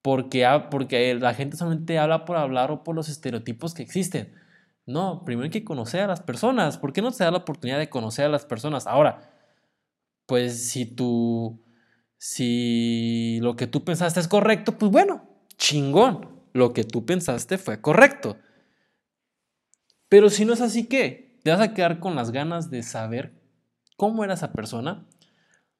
Porque, 0.01 0.47
porque 0.71 1.13
la 1.15 1.33
gente 1.33 1.57
solamente 1.57 1.99
habla 1.99 2.23
por 2.25 2.37
hablar 2.37 2.71
o 2.71 2.83
por 2.83 2.95
los 2.95 3.09
estereotipos 3.09 3.73
que 3.73 3.83
existen. 3.83 4.33
No, 4.87 5.25
primero 5.25 5.43
hay 5.43 5.51
que 5.51 5.65
conocer 5.65 6.01
a 6.01 6.07
las 6.07 6.21
personas. 6.21 6.77
¿Por 6.77 6.93
qué 6.93 7.01
no 7.01 7.11
te 7.11 7.23
da 7.23 7.29
la 7.29 7.39
oportunidad 7.39 7.77
de 7.77 7.89
conocer 7.89 8.25
a 8.25 8.29
las 8.29 8.45
personas? 8.45 8.87
Ahora, 8.87 9.33
pues 10.25 10.69
si 10.69 10.85
tú, 10.85 11.61
si 12.17 13.39
lo 13.41 13.57
que 13.57 13.67
tú 13.67 13.83
pensaste 13.83 14.21
es 14.21 14.29
correcto, 14.29 14.77
pues 14.77 14.89
bueno, 14.89 15.27
chingón. 15.57 16.37
Lo 16.53 16.73
que 16.73 16.85
tú 16.85 17.05
pensaste 17.05 17.57
fue 17.57 17.81
correcto. 17.81 18.37
Pero 20.07 20.29
si 20.29 20.45
no 20.45 20.53
es 20.53 20.61
así, 20.61 20.87
¿qué? 20.87 21.37
¿Te 21.43 21.51
vas 21.51 21.59
a 21.59 21.73
quedar 21.73 21.99
con 21.99 22.15
las 22.15 22.31
ganas 22.31 22.71
de 22.71 22.81
saber 22.81 23.41
cómo 23.97 24.23
era 24.23 24.35
esa 24.35 24.53
persona? 24.53 25.05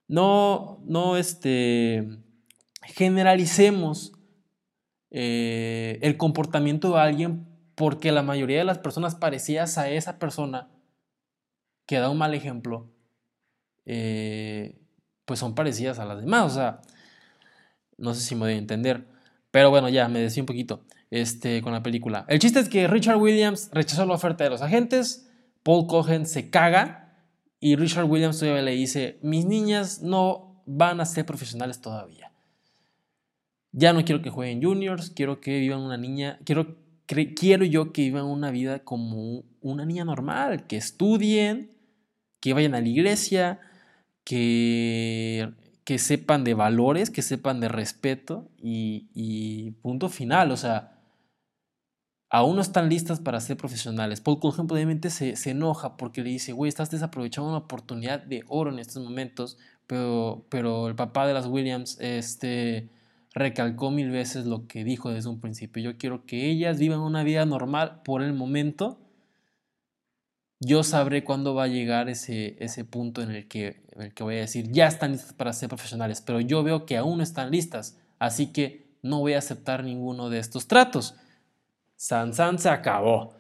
No, 0.10 0.84
no, 0.86 1.16
este, 1.16 2.20
generalicemos 2.84 4.12
eh, 5.12 5.98
el 6.02 6.18
comportamiento 6.18 6.94
de 6.94 7.00
alguien 7.00 7.57
porque 7.78 8.12
la 8.12 8.24
mayoría 8.24 8.58
de 8.58 8.64
las 8.64 8.80
personas 8.80 9.14
parecidas 9.14 9.78
a 9.78 9.88
esa 9.88 10.18
persona 10.18 10.68
que 11.86 12.00
da 12.00 12.10
un 12.10 12.18
mal 12.18 12.34
ejemplo, 12.34 12.90
eh, 13.86 14.82
pues 15.26 15.40
son 15.40 15.54
parecidas 15.54 16.00
a 16.00 16.06
las 16.06 16.20
demás. 16.20 16.52
O 16.52 16.56
sea, 16.56 16.82
no 17.98 18.16
sé 18.16 18.22
si 18.22 18.34
me 18.34 18.42
voy 18.42 18.54
a 18.54 18.58
entender. 18.58 19.06
Pero 19.52 19.70
bueno, 19.70 19.90
ya 19.90 20.08
me 20.08 20.20
decía 20.20 20.42
un 20.42 20.48
poquito 20.48 20.86
este, 21.12 21.62
con 21.62 21.72
la 21.72 21.84
película. 21.84 22.26
El 22.30 22.40
chiste 22.40 22.60
es 22.60 22.68
que 22.68 22.88
Richard 22.88 23.18
Williams 23.18 23.70
rechazó 23.72 24.08
la 24.08 24.16
oferta 24.16 24.44
de 24.44 24.50
los 24.50 24.64
agentes, 24.64 25.30
Paul 25.62 25.86
Cohen 25.86 26.26
se 26.26 26.50
caga 26.50 27.14
y 27.60 27.76
Richard 27.76 28.06
Williams 28.06 28.40
todavía 28.40 28.64
le 28.64 28.72
dice, 28.72 29.20
mis 29.22 29.46
niñas 29.46 30.02
no 30.02 30.64
van 30.66 31.00
a 31.00 31.06
ser 31.06 31.28
profesionales 31.28 31.80
todavía. 31.80 32.32
Ya 33.72 33.94
no 33.94 34.04
quiero 34.04 34.24
que 34.24 34.32
jueguen 34.32 34.64
juniors, 34.64 35.12
quiero 35.12 35.40
que 35.42 35.60
vivan 35.60 35.82
una 35.82 35.98
niña, 35.98 36.40
quiero 36.44 36.87
quiero 37.08 37.66
yo 37.66 37.94
que 37.94 38.04
vivan 38.04 38.26
una 38.26 38.52
vida 38.52 38.84
como 38.84 39.44
una 39.62 39.86
niña 39.86 40.06
normal, 40.06 40.68
que 40.68 40.78
estudien, 40.78 41.72
que 42.40 42.54
vayan 42.54 42.76
a 42.76 42.82
la 42.82 42.88
iglesia, 42.88 43.60
que, 44.24 45.54
que 45.86 46.00
sepan 46.00 46.44
de 46.44 46.54
valores, 46.54 47.10
que 47.10 47.22
sepan 47.22 47.60
de 47.60 47.70
respeto 47.70 48.50
y, 48.62 49.72
punto 49.82 50.10
final. 50.10 50.52
O 50.52 50.58
sea, 50.58 51.02
aún 52.30 52.58
no 52.58 52.62
están 52.62 52.90
listas 52.90 53.22
para 53.22 53.40
ser 53.40 53.58
profesionales. 53.58 54.22
Paul 54.22 54.40
Cohen 54.40 54.68
obviamente 54.70 55.10
se, 55.10 55.36
se 55.38 55.52
enoja 55.52 55.96
porque 55.98 56.22
le 56.24 56.30
dice, 56.30 56.52
güey, 56.52 56.70
estás 56.70 56.92
desaprovechando 56.92 57.50
una 57.50 57.60
oportunidad 57.60 58.22
de 58.22 58.44
oro 58.48 58.72
en 58.72 58.80
estos 58.80 59.02
momentos, 59.02 59.58
pero, 59.88 60.46
pero 60.50 60.90
el 60.90 60.96
papá 60.96 61.26
de 61.26 61.34
las 61.34 61.48
Williams, 61.48 61.98
este 62.02 62.90
recalcó 63.38 63.92
mil 63.92 64.10
veces 64.12 64.46
lo 64.46 64.68
que 64.68 64.84
dijo 64.84 65.12
desde 65.12 65.30
un 65.30 65.40
principio. 65.40 65.82
Yo 65.84 65.98
quiero 65.98 66.26
que 66.26 66.50
ellas 66.50 66.80
vivan 66.80 67.00
una 67.00 67.24
vida 67.24 67.46
normal 67.46 68.02
por 68.04 68.22
el 68.22 68.34
momento. 68.34 69.00
Yo 70.60 70.84
sabré 70.84 71.24
cuándo 71.24 71.54
va 71.54 71.66
a 71.66 71.68
llegar 71.68 72.10
ese, 72.10 72.58
ese 72.64 72.84
punto 72.84 73.22
en 73.22 73.32
el, 73.32 73.48
que, 73.48 73.84
en 73.92 74.02
el 74.02 74.14
que 74.14 74.24
voy 74.24 74.36
a 74.36 74.40
decir, 74.40 74.72
ya 74.72 74.88
están 74.88 75.12
listas 75.12 75.34
para 75.34 75.54
ser 75.54 75.70
profesionales, 75.70 76.22
pero 76.22 76.40
yo 76.42 76.64
veo 76.64 76.86
que 76.86 76.98
aún 76.98 77.18
no 77.18 77.24
están 77.24 77.52
listas, 77.52 78.00
así 78.18 78.48
que 78.48 78.88
no 79.04 79.20
voy 79.20 79.34
a 79.34 79.38
aceptar 79.38 79.84
ninguno 79.84 80.30
de 80.30 80.40
estos 80.40 80.68
tratos. 80.68 81.16
San 81.96 82.34
San 82.34 82.58
se 82.58 82.70
acabó. 82.70 83.36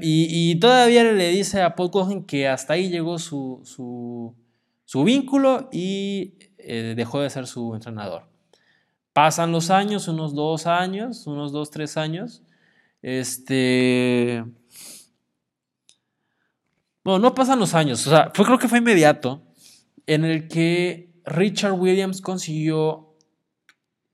y, 0.00 0.58
todavía 0.60 1.04
le 1.04 1.28
dice 1.30 1.62
a 1.62 1.74
Paul 1.74 1.90
Cohen 1.90 2.24
que 2.24 2.48
hasta 2.48 2.74
ahí 2.74 2.88
llegó 2.90 3.18
su, 3.18 3.60
su, 3.64 4.34
su 4.84 5.04
vínculo 5.04 5.68
y 5.72 6.34
eh, 6.58 6.94
dejó 6.96 7.20
de 7.20 7.30
ser 7.30 7.46
su 7.46 7.74
entrenador. 7.74 8.37
Pasan 9.18 9.50
los 9.50 9.70
años, 9.70 10.06
unos 10.06 10.32
dos 10.32 10.68
años, 10.68 11.26
unos 11.26 11.50
dos, 11.50 11.72
tres 11.72 11.96
años. 11.96 12.40
Este. 13.02 14.44
Bueno, 17.02 17.18
no 17.18 17.34
pasan 17.34 17.58
los 17.58 17.74
años, 17.74 18.06
o 18.06 18.10
sea, 18.10 18.30
fue, 18.32 18.44
creo 18.44 18.60
que 18.60 18.68
fue 18.68 18.78
inmediato 18.78 19.42
en 20.06 20.24
el 20.24 20.46
que 20.46 21.10
Richard 21.24 21.72
Williams 21.72 22.20
consiguió 22.20 23.16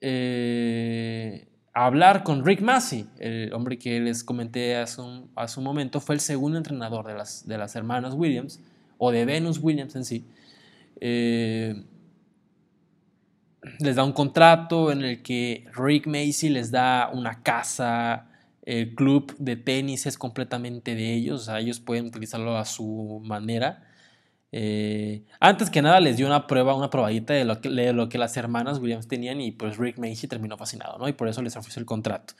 eh, 0.01 1.49
hablar 1.75 2.25
con 2.25 2.43
Rick 2.43 2.63
Massey, 2.63 3.07
el 3.19 3.53
hombre 3.53 3.79
que 3.79 4.01
les 4.01 4.25
comenté 4.25 4.75
hace 4.79 5.03
un, 5.03 5.31
hace 5.37 5.61
un 5.61 5.65
momento, 5.65 6.01
fue 6.01 6.15
el 6.15 6.23
segundo 6.23 6.57
entrenador 6.57 7.07
de 7.07 7.13
las, 7.13 7.47
de 7.47 7.59
las 7.59 7.77
hermanas 7.77 8.15
Williams, 8.15 8.59
o 8.97 9.13
de 9.13 9.27
Venus 9.27 9.59
Williams 9.63 9.97
en 9.97 10.07
sí. 10.07 10.25
Eh, 10.99 11.85
les 13.79 13.97
da 13.97 14.05
un 14.05 14.13
contrato 14.13 14.93
en 14.93 15.03
el 15.03 15.23
que 15.23 15.67
Rick 15.75 16.07
Macy 16.07 16.49
les 16.49 16.71
da 16.71 17.11
una 17.13 17.43
casa, 17.43 18.27
el 18.63 18.95
club 18.95 19.35
de 19.39 19.57
tenis 19.57 20.07
es 20.07 20.17
completamente 20.17 20.95
de 20.95 21.13
ellos, 21.13 21.43
o 21.43 21.45
sea, 21.45 21.61
ellos 21.61 21.81
pueden 21.81 22.07
utilizarlo 22.07 22.57
a 22.57 22.65
su 22.65 23.21
manera. 23.25 23.85
Eh, 24.53 25.25
antes 25.41 25.69
que 25.69 25.83
nada 25.83 25.99
les 26.01 26.17
dio 26.17 26.27
una 26.27 26.47
prueba, 26.47 26.75
una 26.75 26.89
probadita 26.89 27.35
de 27.35 27.45
lo, 27.45 27.61
que, 27.61 27.69
lo 27.69 28.09
que 28.09 28.19
las 28.19 28.37
hermanas 28.37 28.79
Williams 28.79 29.09
tenían 29.09 29.41
y 29.41 29.51
pues 29.51 29.79
Rick 29.79 29.99
Macy 29.99 30.29
terminó 30.29 30.57
fascinado, 30.57 30.97
¿no? 30.97 31.09
Y 31.09 31.13
por 31.13 31.29
eso 31.29 31.43
les 31.43 31.57
ofreció 31.57 31.81
el 31.81 31.87
contrato. 31.87 32.35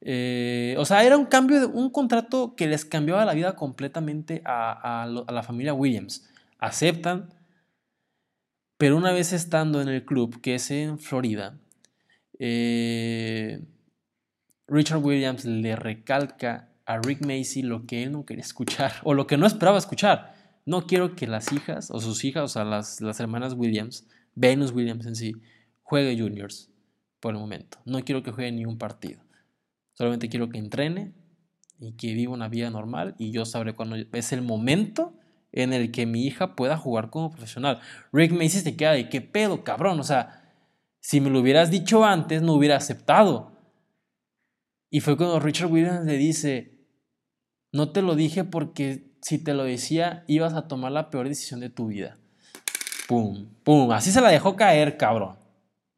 Eh, 0.00 0.74
o 0.78 0.84
sea, 0.84 1.04
era 1.04 1.16
un 1.16 1.26
cambio, 1.26 1.60
de, 1.60 1.66
un 1.66 1.90
contrato 1.90 2.54
que 2.56 2.66
les 2.66 2.84
cambiaba 2.84 3.24
la 3.24 3.34
vida 3.34 3.54
completamente 3.54 4.42
a, 4.44 5.06
la 5.28 5.42
familia 5.42 5.74
Williams. 5.74 6.28
Aceptan, 6.58 7.28
pero 8.82 8.96
una 8.96 9.12
vez 9.12 9.32
estando 9.32 9.80
en 9.80 9.86
el 9.86 10.04
club, 10.04 10.40
que 10.40 10.56
es 10.56 10.68
en 10.72 10.98
Florida, 10.98 11.56
eh, 12.40 13.64
Richard 14.66 14.98
Williams 14.98 15.44
le 15.44 15.76
recalca 15.76 16.68
a 16.84 16.98
Rick 16.98 17.24
Macy 17.24 17.62
lo 17.62 17.86
que 17.86 18.02
él 18.02 18.10
no 18.10 18.26
quería 18.26 18.42
escuchar 18.42 18.94
o 19.04 19.14
lo 19.14 19.28
que 19.28 19.36
no 19.36 19.46
esperaba 19.46 19.78
escuchar 19.78 20.34
no 20.66 20.88
quiero 20.88 21.14
que 21.14 21.28
las 21.28 21.52
hijas 21.52 21.92
o 21.92 22.00
sus 22.00 22.24
hijas, 22.24 22.42
o 22.42 22.48
sea, 22.48 22.64
las, 22.64 23.00
las 23.00 23.20
hermanas 23.20 23.54
Williams, 23.54 24.04
Venus 24.34 24.72
Williams 24.72 25.06
en 25.06 25.14
sí, 25.14 25.34
juegue 25.84 26.18
juniors 26.18 26.68
por 27.20 27.34
el 27.34 27.40
momento. 27.40 27.78
No 27.84 28.04
quiero 28.04 28.24
que 28.24 28.32
juegue 28.32 28.50
ningún 28.50 28.78
partido. 28.78 29.20
Solamente 29.92 30.28
quiero 30.28 30.48
que 30.48 30.58
entrene 30.58 31.12
y 31.78 31.92
que 31.92 32.14
viva 32.14 32.32
una 32.32 32.48
vida 32.48 32.68
normal 32.68 33.14
y 33.16 33.30
yo 33.30 33.44
sabré 33.44 33.76
cuándo 33.76 33.94
es 34.12 34.32
el 34.32 34.42
momento 34.42 35.14
en 35.52 35.72
el 35.72 35.92
que 35.92 36.06
mi 36.06 36.26
hija 36.26 36.56
pueda 36.56 36.76
jugar 36.76 37.10
como 37.10 37.30
profesional. 37.30 37.80
Rick 38.12 38.32
Macy 38.32 38.60
se 38.60 38.76
queda 38.76 38.92
de 38.92 39.08
qué 39.08 39.20
pedo, 39.20 39.62
cabrón. 39.64 40.00
O 40.00 40.04
sea, 40.04 40.42
si 41.00 41.20
me 41.20 41.30
lo 41.30 41.40
hubieras 41.40 41.70
dicho 41.70 42.04
antes, 42.04 42.42
no 42.42 42.54
hubiera 42.54 42.76
aceptado. 42.76 43.52
Y 44.90 45.00
fue 45.00 45.16
cuando 45.16 45.40
Richard 45.40 45.70
Williams 45.70 46.06
le 46.06 46.16
dice, 46.16 46.86
no 47.70 47.90
te 47.90 48.02
lo 48.02 48.14
dije 48.14 48.44
porque 48.44 49.12
si 49.22 49.38
te 49.38 49.54
lo 49.54 49.64
decía, 49.64 50.24
ibas 50.26 50.54
a 50.54 50.68
tomar 50.68 50.92
la 50.92 51.10
peor 51.10 51.28
decisión 51.28 51.60
de 51.60 51.70
tu 51.70 51.88
vida. 51.88 52.18
Pum, 53.08 53.48
pum. 53.62 53.90
Así 53.92 54.10
se 54.10 54.20
la 54.20 54.30
dejó 54.30 54.56
caer, 54.56 54.96
cabrón. 54.96 55.36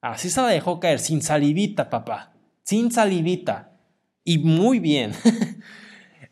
Así 0.01 0.31
se 0.31 0.41
la 0.43 0.49
dejó 0.49 0.81
caer, 0.81 0.99
sin 0.99 1.23
salivita, 1.23 1.91
papá. 1.91 2.33
Sin 2.63 2.91
salivita. 2.91 3.73
Y 4.25 4.39
muy 4.39 4.79
bien. 4.79 5.13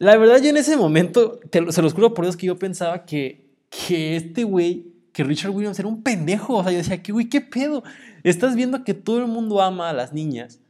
la 0.03 0.17
verdad, 0.17 0.43
yo 0.43 0.51
en 0.51 0.57
ese 0.57 0.77
momento, 0.77 1.41
se 1.51 1.83
los 1.83 1.95
juro 1.95 2.15
por 2.15 2.25
Dios 2.25 2.37
que 2.37 2.47
yo 2.47 2.59
pensaba 2.59 3.05
que, 3.05 3.51
que 3.71 4.17
este 4.17 4.45
güey, 4.45 4.93
que 5.13 5.25
Richard 5.25 5.53
Williams 5.53 5.79
era 5.79 5.89
un 5.89 6.03
pendejo. 6.03 6.57
O 6.57 6.63
sea, 6.63 6.73
yo 6.73 6.79
decía, 6.79 7.03
que 7.03 7.13
güey, 7.13 7.29
qué 7.29 7.41
pedo. 7.41 7.83
Estás 8.23 8.55
viendo 8.57 8.85
que 8.85 8.95
todo 8.95 9.19
el 9.19 9.27
mundo 9.27 9.63
ama 9.63 9.91
a 9.91 9.93
las 9.93 10.13
niñas, 10.13 10.61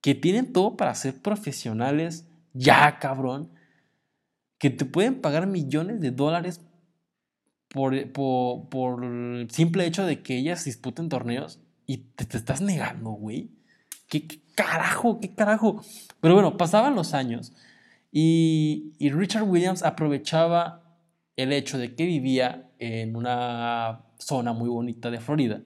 que 0.00 0.14
tienen 0.14 0.52
todo 0.52 0.76
para 0.76 0.94
ser 0.94 1.14
profesionales. 1.14 2.26
Ya, 2.52 2.98
cabrón 2.98 3.50
que 4.64 4.70
te 4.70 4.86
pueden 4.86 5.20
pagar 5.20 5.46
millones 5.46 6.00
de 6.00 6.10
dólares 6.10 6.58
por, 7.68 7.94
por, 8.12 9.04
el 9.04 9.50
simple 9.50 9.84
hecho 9.84 10.06
de 10.06 10.22
que 10.22 10.38
ellas 10.38 10.64
disputen 10.64 11.10
torneos 11.10 11.60
y 11.86 11.98
te, 11.98 12.34
estás 12.34 12.62
negando, 12.62 13.10
güey. 13.10 13.50
¿Qué, 14.08 14.26
carajo? 14.54 15.20
¿Qué 15.20 15.34
carajo? 15.34 15.82
Pero 16.22 16.32
bueno, 16.32 16.56
pasaban 16.56 16.94
los 16.94 17.12
años 17.12 17.52
y, 18.16 19.10
Richard 19.10 19.42
Williams 19.42 19.82
aprovechaba 19.82 20.84
el 21.34 21.52
hecho 21.52 21.78
de 21.78 21.96
que 21.96 22.06
vivía 22.06 22.70
en 22.78 23.16
una 23.16 24.04
zona 24.18 24.52
muy 24.52 24.68
bonita 24.68 25.10
de 25.10 25.18
Florida, 25.18 25.62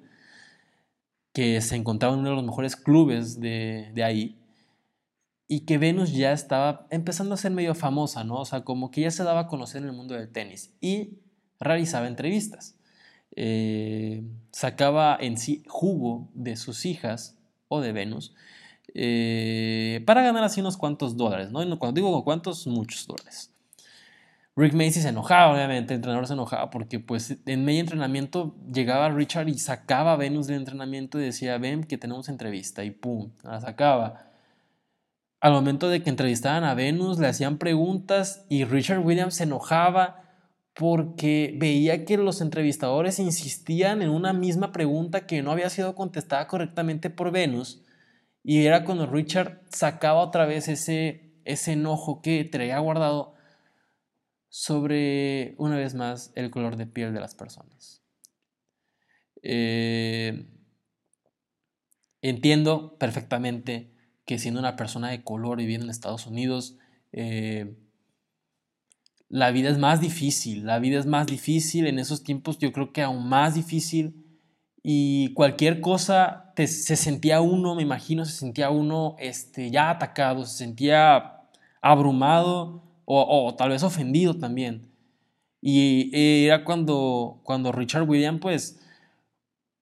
que 1.34 1.60
se 1.60 1.76
encontraba 1.76 2.14
en 2.14 2.20
uno 2.20 2.30
de 2.30 2.36
los 2.36 2.44
mejores 2.44 2.74
clubes 2.74 3.38
de, 3.38 3.90
de 3.92 4.02
ahí, 4.02 4.38
y 5.46 5.60
que 5.66 5.76
Venus 5.76 6.14
ya 6.14 6.32
estaba 6.32 6.86
empezando 6.88 7.34
a 7.34 7.38
ser 7.38 7.52
medio 7.52 7.74
famosa, 7.74 8.24
¿no? 8.24 8.36
O 8.36 8.44
sea, 8.46 8.64
como 8.64 8.90
que 8.90 9.02
ya 9.02 9.10
se 9.10 9.24
daba 9.24 9.40
a 9.40 9.46
conocer 9.46 9.82
en 9.82 9.88
el 9.88 9.94
mundo 9.94 10.14
del 10.14 10.30
tenis 10.30 10.74
y 10.80 11.18
realizaba 11.60 12.06
entrevistas. 12.06 12.78
Eh, 13.36 14.24
sacaba 14.52 15.18
en 15.20 15.36
sí 15.36 15.62
jugo 15.68 16.30
de 16.32 16.56
sus 16.56 16.86
hijas 16.86 17.38
o 17.68 17.82
de 17.82 17.92
Venus 17.92 18.34
eh, 18.94 20.02
para 20.06 20.22
ganar 20.22 20.44
así 20.44 20.60
unos 20.60 20.76
cuantos 20.76 21.16
dólares, 21.16 21.50
¿no? 21.50 21.60
cuando 21.78 22.00
digo 22.00 22.24
cuántos, 22.24 22.66
muchos 22.66 23.06
dólares. 23.06 23.52
Rick 24.56 24.74
Macy 24.74 25.00
se 25.00 25.10
enojaba, 25.10 25.52
obviamente, 25.52 25.94
el 25.94 25.98
entrenador 25.98 26.26
se 26.26 26.32
enojaba 26.32 26.70
porque 26.70 26.98
pues 26.98 27.36
en 27.46 27.64
medio 27.64 27.80
entrenamiento 27.80 28.56
llegaba 28.72 29.08
Richard 29.08 29.48
y 29.48 29.58
sacaba 29.58 30.14
a 30.14 30.16
Venus 30.16 30.48
del 30.48 30.56
entrenamiento 30.56 31.20
y 31.20 31.24
decía, 31.24 31.58
ven 31.58 31.84
que 31.84 31.96
tenemos 31.96 32.28
entrevista 32.28 32.82
y 32.82 32.90
pum, 32.90 33.30
la 33.44 33.60
sacaba 33.60 34.28
al 35.40 35.52
momento 35.52 35.88
de 35.88 36.02
que 36.02 36.10
entrevistaban 36.10 36.64
a 36.64 36.74
Venus, 36.74 37.18
le 37.18 37.28
hacían 37.28 37.58
preguntas 37.58 38.44
y 38.48 38.64
Richard 38.64 39.04
Williams 39.04 39.36
se 39.36 39.44
enojaba 39.44 40.22
porque 40.74 41.54
veía 41.56 42.04
que 42.04 42.16
los 42.16 42.40
entrevistadores 42.40 43.18
insistían 43.18 44.02
en 44.02 44.10
una 44.10 44.32
misma 44.32 44.72
pregunta 44.72 45.26
que 45.26 45.42
no 45.42 45.50
había 45.52 45.70
sido 45.70 45.94
contestada 45.94 46.46
correctamente 46.46 47.10
por 47.10 47.30
Venus. 47.30 47.82
Y 48.42 48.64
era 48.64 48.84
cuando 48.84 49.06
Richard 49.06 49.62
sacaba 49.70 50.20
otra 50.20 50.46
vez 50.46 50.68
ese, 50.68 51.34
ese 51.44 51.72
enojo 51.72 52.22
que 52.22 52.44
traía 52.44 52.78
guardado 52.78 53.34
sobre, 54.48 55.54
una 55.58 55.76
vez 55.76 55.94
más, 55.94 56.32
el 56.34 56.50
color 56.50 56.76
de 56.76 56.86
piel 56.86 57.12
de 57.12 57.20
las 57.20 57.34
personas. 57.34 58.02
Eh, 59.42 60.46
entiendo 62.22 62.96
perfectamente 62.98 63.92
que 64.24 64.38
siendo 64.38 64.60
una 64.60 64.76
persona 64.76 65.10
de 65.10 65.22
color 65.22 65.58
viviendo 65.58 65.84
en 65.84 65.90
Estados 65.90 66.26
Unidos, 66.26 66.76
eh, 67.12 67.76
la 69.28 69.50
vida 69.50 69.70
es 69.70 69.78
más 69.78 70.00
difícil, 70.00 70.64
la 70.64 70.78
vida 70.78 70.98
es 70.98 71.06
más 71.06 71.26
difícil, 71.26 71.86
en 71.86 71.98
esos 71.98 72.24
tiempos 72.24 72.58
yo 72.58 72.72
creo 72.72 72.92
que 72.92 73.02
aún 73.02 73.28
más 73.28 73.54
difícil 73.54 74.24
y 74.82 75.32
cualquier 75.34 75.80
cosa 75.80 76.52
se 76.56 76.96
sentía 76.96 77.40
uno, 77.40 77.74
me 77.74 77.82
imagino, 77.82 78.24
se 78.24 78.32
sentía 78.32 78.70
uno 78.70 79.16
este, 79.18 79.70
ya 79.70 79.90
atacado, 79.90 80.44
se 80.44 80.56
sentía 80.56 81.42
abrumado 81.80 82.82
o, 83.04 83.54
tal 83.56 83.70
vez 83.70 83.82
ofendido 83.82 84.34
también. 84.34 84.90
Y 85.60 86.10
era 86.44 86.64
cuando, 86.64 87.40
cuando 87.44 87.72
Richard 87.72 88.08
William 88.08 88.38
pues, 88.38 88.80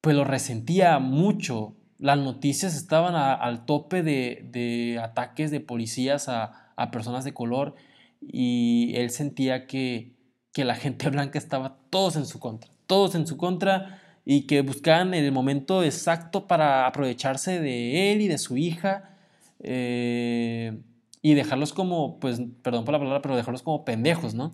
pues 0.01 0.17
lo 0.17 0.25
resentía 0.25 0.99
mucho 0.99 1.77
las 1.99 2.19
noticias 2.19 2.77
estaban 2.77 3.15
al 3.15 3.65
tope 3.65 4.03
de, 4.03 5.01
ataques 5.03 5.51
de 5.51 5.61
policías 5.61 6.29
a, 6.29 6.73
personas 6.93 7.25
de 7.25 7.33
color 7.33 7.75
y 8.21 8.95
él 8.97 9.11
sentía 9.11 9.67
que, 9.67 10.15
la 10.57 10.75
gente 10.75 11.11
blanca 11.11 11.39
estaba 11.39 11.79
todos 11.91 12.17
en 12.17 12.27
su 12.27 12.39
contra, 12.39 12.71
todos 12.87 13.15
en 13.15 13.27
su 13.27 13.37
contra 13.37 14.03
y 14.29 14.43
que 14.43 14.61
buscaban 14.63 15.15
el 15.15 15.31
momento 15.31 15.85
exacto 15.85 16.49
para 16.49 16.89
aprovecharse 16.89 17.61
de 17.61 18.11
él 18.11 18.21
y 18.21 18.27
de 18.29 18.39
su 18.39 18.57
hija 18.57 19.17
eh, 19.61 20.83
y 21.23 21.35
dejarlos 21.35 21.73
como, 21.73 22.19
pues, 22.19 22.43
perdón 22.61 22.85
por 22.85 22.93
la 22.93 22.99
palabra, 22.99 23.23
pero 23.23 23.37
dejarlos 23.37 23.63
como 23.63 23.85
pendejos, 23.85 24.35
¿no? 24.35 24.53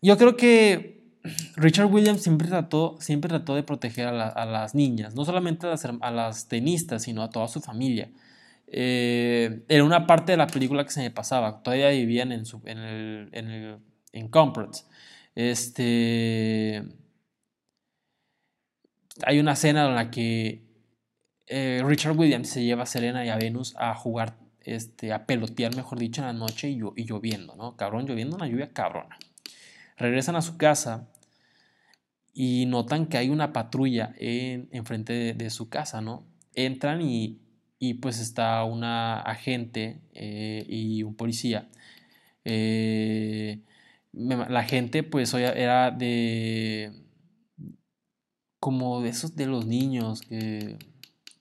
Yo 0.00 0.16
creo 0.16 0.36
que 0.36 1.04
Richard 1.56 1.92
Williams 1.92 2.22
siempre 2.22 2.48
trató, 2.48 2.96
siempre 3.00 3.28
trató 3.28 3.54
de 3.54 3.62
proteger 3.62 4.08
a, 4.08 4.46
las 4.46 4.74
niñas, 4.74 5.14
no 5.14 5.26
solamente 5.26 5.66
a 5.66 6.10
las, 6.10 6.48
tenistas, 6.48 7.02
sino 7.02 7.22
a 7.22 7.28
toda 7.28 7.48
su 7.48 7.60
familia. 7.60 8.10
Eh, 8.68 9.64
era 9.68 9.84
una 9.84 10.06
parte 10.06 10.32
de 10.32 10.38
la 10.38 10.46
película 10.46 10.84
que 10.84 10.90
se 10.90 11.02
me 11.02 11.10
pasaba, 11.10 11.62
todavía 11.62 11.90
vivían 11.90 12.32
en, 12.32 12.46
su, 12.46 12.62
en, 12.64 12.78
en, 13.32 13.80
en. 14.12 14.30
Este, 15.34 16.84
hay 19.22 19.38
una 19.38 19.52
escena 19.52 19.86
en 19.86 19.94
la 19.94 20.10
que 20.10 20.62
eh, 21.46 21.82
Richard 21.84 22.16
Williams 22.16 22.48
se 22.48 22.64
lleva 22.64 22.84
a 22.84 22.86
Selena 22.86 23.24
y 23.24 23.28
a 23.28 23.36
Venus 23.36 23.74
a 23.78 23.94
jugar, 23.94 24.36
este, 24.60 25.12
a 25.12 25.26
pelotear, 25.26 25.76
mejor 25.76 25.98
dicho, 25.98 26.22
en 26.22 26.26
la 26.26 26.32
noche 26.32 26.70
y, 26.70 26.80
y 26.96 27.04
lloviendo, 27.04 27.54
¿no? 27.56 27.76
Cabrón, 27.76 28.06
lloviendo, 28.06 28.36
una 28.36 28.48
lluvia 28.48 28.72
cabrona. 28.72 29.18
Regresan 29.96 30.36
a 30.36 30.42
su 30.42 30.56
casa 30.56 31.08
y 32.32 32.66
notan 32.66 33.06
que 33.06 33.16
hay 33.16 33.30
una 33.30 33.52
patrulla 33.52 34.12
en, 34.18 34.68
frente 34.84 35.34
de, 35.34 35.50
su 35.50 35.68
casa, 35.68 36.00
¿no? 36.00 36.26
Entran 36.54 37.00
y, 37.00 37.40
pues 38.00 38.18
está 38.18 38.64
una 38.64 39.20
agente 39.20 40.00
eh, 40.14 40.64
y 40.68 41.02
un 41.04 41.14
policía. 41.14 41.68
Eh, 42.44 43.60
la 44.12 44.64
gente 44.64 45.02
pues 45.02 45.34
era 45.34 45.90
de 45.90 47.03
como 48.64 49.02
de 49.02 49.10
esos 49.10 49.36
de 49.36 49.44
los 49.44 49.66
niños 49.66 50.22
que 50.22 50.78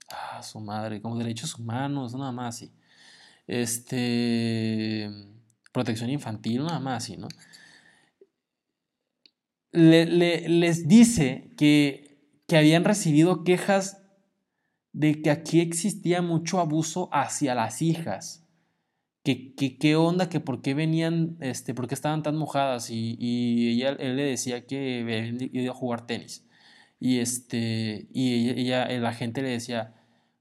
ah, 0.09 0.43
su 0.43 0.59
madre 0.59 1.01
como 1.01 1.17
derechos 1.17 1.57
humanos 1.57 2.13
nada 2.15 2.33
más 2.33 2.55
así. 2.57 2.73
Este 3.47 5.09
protección 5.71 6.09
infantil 6.09 6.65
nada 6.65 6.81
más 6.81 7.05
así 7.05 7.15
no 7.15 7.29
les 9.71 10.88
dice 10.89 11.53
que, 11.57 12.19
que 12.45 12.57
habían 12.57 12.83
recibido 12.83 13.45
quejas 13.45 14.03
de 14.91 15.21
que 15.21 15.31
aquí 15.31 15.62
existía 15.62 16.21
mucho 16.21 16.59
abuso 16.59 17.07
hacia 17.13 17.55
las 17.55 17.81
hijas. 17.81 18.45
Que, 19.23 19.55
qué 19.55 19.95
onda, 19.95 20.27
que 20.27 20.41
por 20.41 20.62
qué 20.62 20.73
venían, 20.73 21.38
este, 21.39 21.73
por 21.73 21.88
qué 21.88 21.95
estaban 21.95 22.21
tan 22.21 22.36
mojadas. 22.36 22.89
Y, 22.89 23.15
y 23.17 23.69
ella, 23.69 23.91
él 23.97 24.17
le 24.17 24.23
decía 24.23 24.67
que 24.67 25.01
habían 25.01 25.69
a 25.69 25.73
jugar 25.73 26.05
tenis 26.05 26.45
y 27.04 27.20
este 27.20 28.08
y 28.13 28.50
ella, 28.52 28.88
la 28.88 29.12
gente 29.12 29.42
le 29.42 29.50
decía 29.50 29.94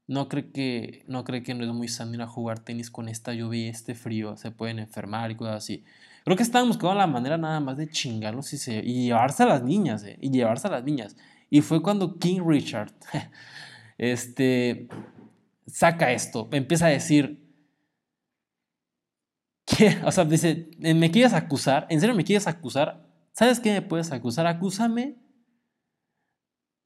no 0.07 0.29
cree 0.29 0.49
que 0.49 1.03
no 1.09 1.25
cree 1.25 1.43
que 1.43 1.53
no 1.53 1.65
es 1.65 1.73
muy 1.73 1.89
sano 1.89 2.13
ir 2.13 2.21
a 2.21 2.27
jugar 2.27 2.59
tenis 2.59 2.89
con 2.89 3.09
esta 3.09 3.33
lluvia 3.33 3.65
y 3.65 3.67
este 3.67 3.95
frío 3.95 4.37
se 4.37 4.49
pueden 4.49 4.79
enfermar 4.79 5.29
y 5.29 5.35
cosas 5.35 5.57
así 5.57 5.83
creo 6.23 6.37
que 6.37 6.43
estábamos 6.43 6.77
buscando 6.77 6.95
la 6.95 7.05
manera 7.05 7.37
nada 7.37 7.59
más 7.59 7.75
de 7.75 7.89
chingarlos 7.89 8.53
y, 8.53 8.71
y 8.75 9.07
llevarse 9.07 9.43
a 9.43 9.47
las 9.47 9.61
niñas 9.61 10.05
eh, 10.05 10.17
y 10.21 10.31
llevarse 10.31 10.69
a 10.69 10.71
las 10.71 10.85
niñas 10.85 11.17
y 11.49 11.59
fue 11.59 11.83
cuando 11.83 12.17
King 12.17 12.39
Richard 12.47 12.93
este 13.97 14.87
saca 15.67 16.13
esto 16.13 16.47
empieza 16.53 16.85
a 16.85 16.89
decir 16.91 17.43
o 20.05 20.11
sea, 20.11 20.23
dice, 20.23 20.69
¿me 20.77 21.09
quieres 21.09 21.33
acusar? 21.33 21.87
¿En 21.89 21.99
serio 21.99 22.15
me 22.15 22.23
quieres 22.23 22.47
acusar? 22.47 23.07
¿Sabes 23.31 23.59
qué 23.59 23.71
me 23.71 23.81
puedes 23.81 24.11
acusar? 24.11 24.45
Acúsame 24.45 25.22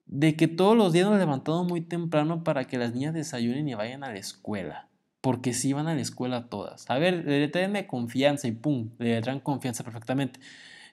de 0.07 0.35
que 0.35 0.47
todos 0.47 0.75
los 0.75 0.93
días 0.93 1.09
nos 1.09 1.19
levantamos 1.19 1.67
muy 1.67 1.81
temprano 1.81 2.43
para 2.43 2.65
que 2.65 2.77
las 2.77 2.93
niñas 2.93 3.13
desayunen 3.13 3.67
y 3.67 3.73
vayan 3.73 4.03
a 4.03 4.11
la 4.11 4.17
escuela. 4.17 4.89
Porque 5.21 5.53
sí 5.53 5.73
van 5.73 5.87
a 5.87 5.95
la 5.95 6.01
escuela 6.01 6.49
todas. 6.49 6.89
A 6.89 6.97
ver, 6.99 7.25
le 7.25 7.87
confianza 7.87 8.47
y 8.47 8.51
pum, 8.51 8.91
le 8.99 9.21
traen 9.21 9.39
confianza 9.39 9.83
perfectamente. 9.83 10.39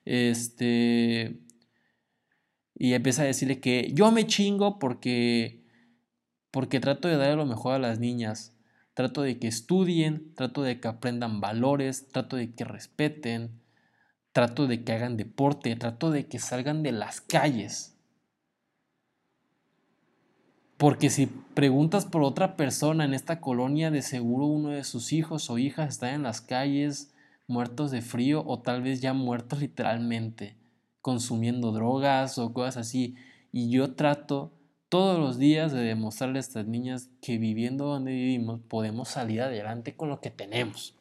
Este. 0.04 1.40
Y 2.74 2.94
empieza 2.94 3.22
a 3.22 3.26
decirle 3.26 3.60
que 3.60 3.90
yo 3.92 4.10
me 4.10 4.26
chingo 4.26 4.78
porque. 4.78 5.64
Porque 6.50 6.80
trato 6.80 7.08
de 7.08 7.16
darle 7.16 7.36
lo 7.36 7.46
mejor 7.46 7.74
a 7.74 7.78
las 7.78 7.98
niñas 7.98 8.54
trato 8.94 9.22
de 9.22 9.38
que 9.38 9.48
estudien, 9.48 10.32
trato 10.34 10.62
de 10.62 10.80
que 10.80 10.88
aprendan 10.88 11.40
valores, 11.40 12.08
trato 12.08 12.36
de 12.36 12.54
que 12.54 12.64
respeten, 12.64 13.60
trato 14.32 14.66
de 14.66 14.84
que 14.84 14.92
hagan 14.92 15.16
deporte, 15.16 15.74
trato 15.76 16.10
de 16.10 16.26
que 16.26 16.38
salgan 16.38 16.82
de 16.82 16.92
las 16.92 17.20
calles. 17.20 17.93
Porque 20.76 21.08
si 21.08 21.26
preguntas 21.26 22.04
por 22.04 22.22
otra 22.22 22.56
persona 22.56 23.04
en 23.04 23.14
esta 23.14 23.40
colonia, 23.40 23.90
de 23.90 24.02
seguro 24.02 24.46
uno 24.46 24.70
de 24.70 24.84
sus 24.84 25.12
hijos 25.12 25.48
o 25.50 25.58
hijas 25.58 25.88
está 25.90 26.14
en 26.14 26.22
las 26.22 26.40
calles 26.40 27.14
muertos 27.46 27.90
de 27.90 28.02
frío 28.02 28.42
o 28.46 28.60
tal 28.60 28.82
vez 28.82 29.00
ya 29.00 29.12
muertos 29.12 29.60
literalmente, 29.60 30.56
consumiendo 31.00 31.72
drogas 31.72 32.38
o 32.38 32.52
cosas 32.52 32.78
así. 32.78 33.16
Y 33.52 33.70
yo 33.70 33.94
trato 33.94 34.52
todos 34.88 35.18
los 35.18 35.38
días 35.38 35.72
de 35.72 35.82
demostrarle 35.82 36.38
a 36.38 36.40
estas 36.40 36.66
niñas 36.66 37.10
que 37.20 37.38
viviendo 37.38 37.84
donde 37.86 38.12
vivimos 38.12 38.60
podemos 38.68 39.08
salir 39.08 39.42
adelante 39.42 39.96
con 39.96 40.08
lo 40.08 40.20
que 40.20 40.30
tenemos. 40.30 40.94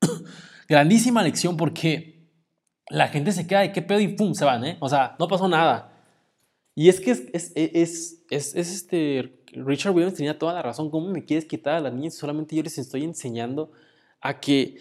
Grandísima 0.68 1.22
lección 1.22 1.56
porque 1.56 2.16
la 2.88 3.08
gente 3.08 3.32
se 3.32 3.46
queda 3.46 3.60
de 3.60 3.72
qué 3.72 3.82
pedo 3.82 4.00
y 4.00 4.08
pum, 4.08 4.34
se 4.34 4.44
van, 4.44 4.64
¿eh? 4.64 4.76
O 4.80 4.88
sea, 4.88 5.16
no 5.18 5.26
pasó 5.26 5.48
nada. 5.48 5.95
Y 6.78 6.90
es 6.90 7.00
que 7.00 7.10
es, 7.10 7.22
es, 7.32 7.52
es, 7.54 8.20
es, 8.30 8.54
este, 8.54 9.40
Richard 9.52 9.94
Williams 9.94 10.14
tenía 10.14 10.38
toda 10.38 10.52
la 10.52 10.62
razón. 10.62 10.90
¿Cómo 10.90 11.08
me 11.08 11.24
quieres 11.24 11.46
quitar 11.46 11.74
a 11.74 11.80
las 11.80 11.94
niñas? 11.94 12.14
Solamente 12.14 12.54
yo 12.54 12.62
les 12.62 12.76
estoy 12.76 13.02
enseñando 13.02 13.72
a 14.20 14.38
que 14.40 14.76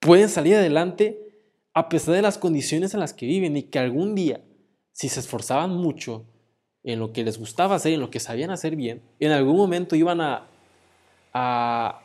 pueden 0.00 0.28
salir 0.28 0.56
adelante 0.56 1.38
a 1.72 1.88
pesar 1.88 2.16
de 2.16 2.22
las 2.22 2.36
condiciones 2.36 2.94
en 2.94 3.00
las 3.00 3.14
que 3.14 3.26
viven 3.26 3.56
y 3.56 3.62
que 3.62 3.78
algún 3.78 4.16
día, 4.16 4.42
si 4.90 5.08
se 5.08 5.20
esforzaban 5.20 5.70
mucho, 5.70 6.26
en 6.82 6.98
lo 6.98 7.12
que 7.12 7.22
les 7.22 7.38
gustaba 7.38 7.76
hacer, 7.76 7.92
en 7.92 8.00
lo 8.00 8.10
que 8.10 8.18
sabían 8.18 8.50
hacer 8.50 8.74
bien, 8.74 9.02
en 9.20 9.30
algún 9.30 9.56
momento 9.56 9.94
iban 9.94 10.20
a, 10.20 10.48
a, 11.32 12.02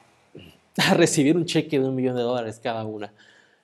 recibir 0.96 1.36
un 1.36 1.46
cheque 1.46 1.80
de 1.80 1.86
un 1.88 1.96
millón 1.96 2.16
de 2.16 2.22
dólares 2.22 2.60
cada 2.62 2.86
una. 2.86 3.12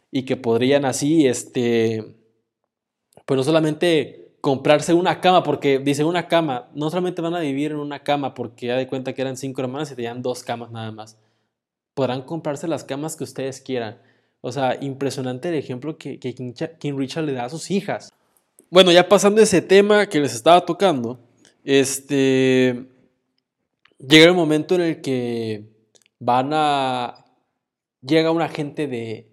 Y 0.09 0.23
que 0.23 0.37
podrían 0.37 0.85
así, 0.85 1.27
este, 1.27 2.15
pues 3.25 3.37
no 3.37 3.43
solamente 3.43 4.22
comprarse 4.43 4.93
una 4.93 5.21
cama, 5.21 5.41
porque 5.41 5.79
dice 5.79 6.03
una 6.03 6.27
cama, 6.27 6.67
no 6.73 6.89
solamente 6.89 7.21
van 7.21 7.33
a 7.33 7.39
vivir 7.39 7.71
en 7.71 7.77
una 7.77 8.03
cama, 8.03 8.33
porque 8.33 8.67
ya 8.67 8.75
de 8.75 8.87
cuenta 8.87 9.13
que 9.13 9.21
eran 9.21 9.37
cinco 9.37 9.61
hermanas 9.61 9.89
y 9.89 9.95
tenían 9.95 10.21
dos 10.21 10.43
camas 10.43 10.69
nada 10.69 10.91
más. 10.91 11.17
Podrán 11.93 12.23
comprarse 12.23 12.67
las 12.67 12.83
camas 12.83 13.15
que 13.15 13.23
ustedes 13.23 13.61
quieran. 13.61 14.01
O 14.41 14.51
sea, 14.51 14.77
impresionante 14.81 15.47
el 15.47 15.55
ejemplo 15.55 15.97
que, 15.97 16.19
que 16.19 16.35
King 16.35 16.97
Richard 16.97 17.23
le 17.23 17.31
da 17.31 17.45
a 17.45 17.49
sus 17.49 17.71
hijas. 17.71 18.11
Bueno, 18.69 18.91
ya 18.91 19.07
pasando 19.07 19.41
ese 19.41 19.61
tema 19.61 20.07
que 20.07 20.19
les 20.19 20.35
estaba 20.35 20.65
tocando, 20.65 21.21
este, 21.63 22.85
llega 23.97 24.25
el 24.25 24.33
momento 24.33 24.75
en 24.75 24.81
el 24.81 25.01
que 25.01 25.69
van 26.19 26.49
a, 26.51 27.23
llega 28.01 28.29
un 28.29 28.41
agente 28.41 28.87
de, 28.87 29.31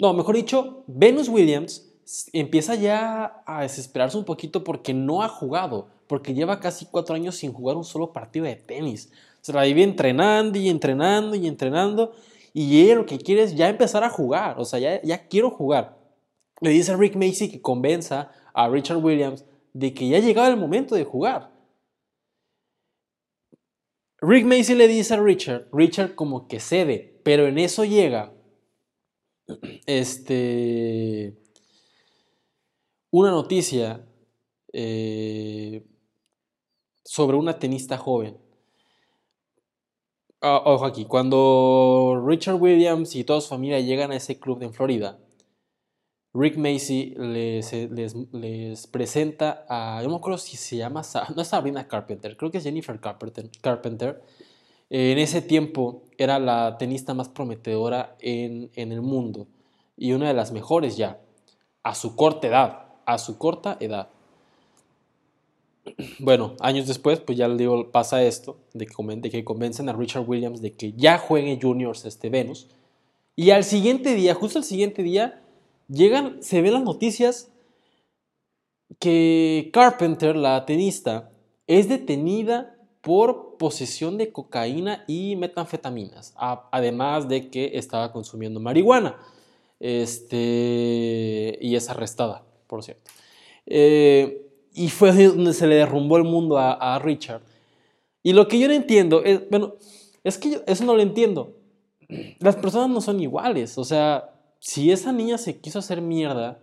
no, 0.00 0.14
mejor 0.14 0.36
dicho, 0.36 0.84
Venus 0.86 1.28
Williams 1.28 1.90
empieza 2.32 2.74
ya 2.74 3.42
a 3.46 3.62
desesperarse 3.62 4.16
un 4.16 4.24
poquito 4.24 4.64
porque 4.64 4.94
no 4.94 5.22
ha 5.22 5.28
jugado, 5.28 5.88
porque 6.06 6.34
lleva 6.34 6.60
casi 6.60 6.86
cuatro 6.86 7.14
años 7.14 7.36
sin 7.36 7.52
jugar 7.52 7.76
un 7.76 7.84
solo 7.84 8.12
partido 8.12 8.44
de 8.46 8.56
tenis. 8.56 9.10
Se 9.40 9.52
la 9.52 9.64
vive 9.64 9.82
entrenando 9.82 10.58
y 10.58 10.68
entrenando 10.68 11.36
y 11.36 11.46
entrenando, 11.46 12.12
y 12.52 12.82
ella 12.82 12.96
lo 12.96 13.06
que 13.06 13.18
quiere 13.18 13.42
es 13.42 13.54
ya 13.54 13.68
empezar 13.68 14.04
a 14.04 14.10
jugar, 14.10 14.58
o 14.58 14.64
sea, 14.64 14.78
ya, 14.78 15.02
ya 15.02 15.26
quiero 15.28 15.50
jugar 15.50 16.04
le 16.64 16.70
dice 16.70 16.92
a 16.92 16.96
Rick 16.96 17.16
Macy 17.16 17.50
que 17.50 17.60
convenza 17.60 18.30
a 18.54 18.68
Richard 18.68 19.04
Williams 19.04 19.44
de 19.72 19.92
que 19.92 20.08
ya 20.08 20.16
ha 20.16 20.20
llegado 20.20 20.50
el 20.50 20.56
momento 20.56 20.94
de 20.94 21.04
jugar. 21.04 21.52
Rick 24.20 24.46
Macy 24.46 24.74
le 24.74 24.88
dice 24.88 25.14
a 25.14 25.20
Richard, 25.20 25.68
Richard 25.72 26.14
como 26.14 26.48
que 26.48 26.60
cede, 26.60 27.20
pero 27.24 27.46
en 27.46 27.58
eso 27.58 27.84
llega 27.84 28.32
este, 29.84 31.36
una 33.16 33.30
noticia 33.30 34.04
eh, 34.72 35.86
sobre 37.04 37.36
una 37.36 37.60
tenista 37.60 37.96
joven. 37.96 38.36
Ah, 40.40 40.60
ojo 40.64 40.84
aquí, 40.84 41.04
cuando 41.04 42.20
Richard 42.26 42.56
Williams 42.60 43.14
y 43.14 43.22
toda 43.22 43.40
su 43.40 43.50
familia 43.50 43.78
llegan 43.78 44.10
a 44.10 44.16
ese 44.16 44.40
club 44.40 44.64
en 44.64 44.74
Florida, 44.74 45.20
Rick 46.32 46.56
Macy 46.56 47.14
les, 47.16 47.72
les, 48.32 48.86
presenta 48.88 49.64
a, 49.68 50.00
yo 50.02 50.08
no 50.08 50.14
me 50.14 50.18
acuerdo 50.18 50.38
si 50.38 50.56
se 50.56 50.76
llama, 50.76 51.02
no 51.36 51.42
es 51.42 51.48
Sabrina 51.48 51.86
Carpenter, 51.86 52.36
creo 52.36 52.50
que 52.50 52.58
es 52.58 52.64
Jennifer 52.64 52.98
Carpenter. 52.98 53.48
Carpenter. 53.60 54.22
En 54.90 55.18
ese 55.18 55.40
tiempo 55.40 56.02
era 56.18 56.40
la 56.40 56.78
tenista 56.78 57.14
más 57.14 57.28
prometedora 57.28 58.16
en, 58.18 58.70
el 58.74 59.02
mundo 59.02 59.46
y 59.96 60.12
una 60.12 60.26
de 60.26 60.34
las 60.34 60.50
mejores 60.50 60.96
ya, 60.96 61.20
a 61.84 61.94
su 61.94 62.16
corta 62.16 62.48
edad, 62.48 62.83
a 63.06 63.18
su 63.18 63.38
corta 63.38 63.76
edad. 63.80 64.08
Bueno, 66.18 66.54
años 66.60 66.86
después, 66.86 67.20
pues 67.20 67.36
ya 67.36 67.46
le 67.48 67.56
digo, 67.56 67.90
pasa 67.90 68.22
esto, 68.22 68.56
de 68.72 68.86
que, 68.86 69.44
convencen 69.44 69.88
a 69.88 69.92
Richard 69.92 70.24
Williams 70.26 70.62
de 70.62 70.72
que 70.72 70.92
ya 70.92 71.18
juegue 71.18 71.58
juniors 71.60 72.04
este 72.04 72.30
Venus. 72.30 72.68
Y 73.36 73.50
al 73.50 73.64
siguiente 73.64 74.14
día, 74.14 74.34
justo 74.34 74.58
al 74.58 74.64
siguiente 74.64 75.02
día, 75.02 75.42
llegan, 75.88 76.42
se 76.42 76.62
ven 76.62 76.72
las 76.72 76.84
noticias 76.84 77.50
que 78.98 79.70
Carpenter, 79.72 80.36
la 80.36 80.64
tenista, 80.64 81.30
es 81.66 81.88
detenida 81.88 82.76
por 83.00 83.56
posesión 83.58 84.16
de 84.16 84.32
cocaína 84.32 85.04
y 85.06 85.36
metanfetaminas, 85.36 86.34
además 86.36 87.28
de 87.28 87.50
que 87.50 87.72
estaba 87.74 88.12
consumiendo 88.12 88.60
marihuana. 88.60 89.18
Este, 89.80 91.58
y 91.60 91.76
es 91.76 91.90
arrestada, 91.90 92.44
por 92.74 92.82
cierto. 92.82 93.10
Eh, 93.66 94.46
y 94.74 94.88
fue 94.88 95.12
donde 95.28 95.54
se 95.54 95.66
le 95.66 95.76
derrumbó 95.76 96.16
el 96.16 96.24
mundo 96.24 96.58
a, 96.58 96.98
Richard. 96.98 97.42
Y 98.22 98.32
lo 98.32 98.48
que 98.48 98.58
yo 98.58 98.66
no 98.66 98.74
entiendo 98.74 99.22
es, 99.22 99.48
bueno, 99.48 99.74
es 100.24 100.38
que 100.38 100.60
eso 100.66 100.84
no 100.84 100.96
lo 100.96 101.02
entiendo. 101.02 101.54
Las 102.40 102.56
personas 102.56 102.90
no 102.90 103.00
son 103.00 103.20
iguales, 103.20 103.78
o 103.78 103.84
sea, 103.84 104.34
si 104.58 104.90
esa 104.90 105.12
niña 105.12 105.38
se 105.38 105.58
quiso 105.60 105.78
hacer 105.78 106.00
mierda 106.00 106.58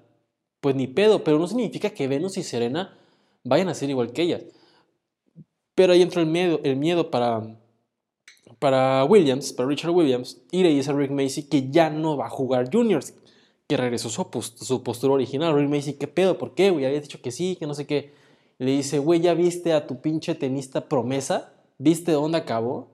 pues 0.60 0.76
ni 0.76 0.88
pedo, 0.88 1.24
pero 1.24 1.40
no 1.40 1.48
significa 1.48 1.90
que 1.90 2.08
Venus 2.08 2.38
y 2.38 2.44
Serena 2.44 2.96
vayan 3.44 3.70
a 3.70 3.74
ser 3.74 3.90
igual 3.90 4.12
que 4.12 4.22
ellas. 4.22 4.44
Pero 5.74 5.94
ahí 5.94 6.02
entra 6.02 6.22
el 6.22 6.28
miedo, 6.28 6.60
el 6.64 6.76
miedo 6.76 7.10
para, 7.10 7.58
para 8.60 9.04
Williams, 9.06 9.54
para 9.54 9.70
Richard 9.70 9.92
Williams, 9.92 10.42
y 10.52 10.62
le 10.62 10.70
dice 10.70 10.92
a 10.92 10.94
Rick 10.94 11.12
Macy 11.12 11.48
que 11.50 11.72
ya 11.72 11.90
no 11.90 12.18
va 12.18 12.28
a 12.28 12.30
jugar 12.30 12.70
Juniors, 12.72 13.16
que 13.72 13.78
regresó 13.78 14.10
su, 14.10 14.26
su 14.42 14.84
postura 14.84 15.14
original. 15.14 15.56
Rick 15.56 15.70
Macy, 15.70 15.94
¿qué 15.94 16.06
pedo? 16.06 16.38
¿Por 16.38 16.56
qué, 16.56 16.72
güey? 16.72 16.84
Había 16.84 17.00
dicho 17.00 17.22
que 17.22 17.32
sí, 17.32 17.56
que 17.56 17.68
no 17.68 17.74
sé 17.74 17.88
qué. 17.88 18.12
le 18.58 18.72
dice, 18.72 19.00
güey, 19.00 19.22
¿ya 19.22 19.34
viste 19.34 19.72
a 19.72 19.88
tu 19.88 20.02
pinche 20.02 20.36
tenista 20.36 20.90
promesa? 20.90 21.54
¿Viste 21.78 22.12
dónde 22.12 22.38
acabó? 22.38 22.92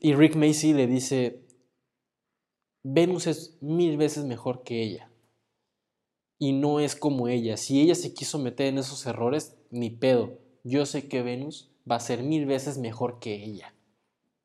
Y 0.00 0.14
Rick 0.14 0.36
Macy 0.36 0.72
le 0.72 0.86
dice, 0.86 1.48
Venus 2.84 3.26
es 3.26 3.58
mil 3.60 3.96
veces 3.96 4.24
mejor 4.24 4.62
que 4.62 4.84
ella. 4.84 5.10
Y 6.38 6.52
no 6.52 6.78
es 6.78 6.94
como 6.94 7.26
ella. 7.26 7.56
Si 7.56 7.80
ella 7.80 7.96
se 7.96 8.14
quiso 8.14 8.38
meter 8.38 8.68
en 8.68 8.78
esos 8.78 9.04
errores, 9.04 9.56
ni 9.70 9.90
pedo. 9.90 10.38
Yo 10.62 10.86
sé 10.86 11.08
que 11.08 11.22
Venus 11.22 11.72
va 11.90 11.96
a 11.96 12.00
ser 12.00 12.22
mil 12.22 12.46
veces 12.46 12.78
mejor 12.78 13.18
que 13.18 13.34
ella. 13.34 13.74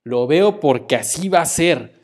Lo 0.03 0.25
veo 0.25 0.59
porque 0.59 0.95
así 0.95 1.29
va 1.29 1.41
a 1.41 1.45
ser. 1.45 1.98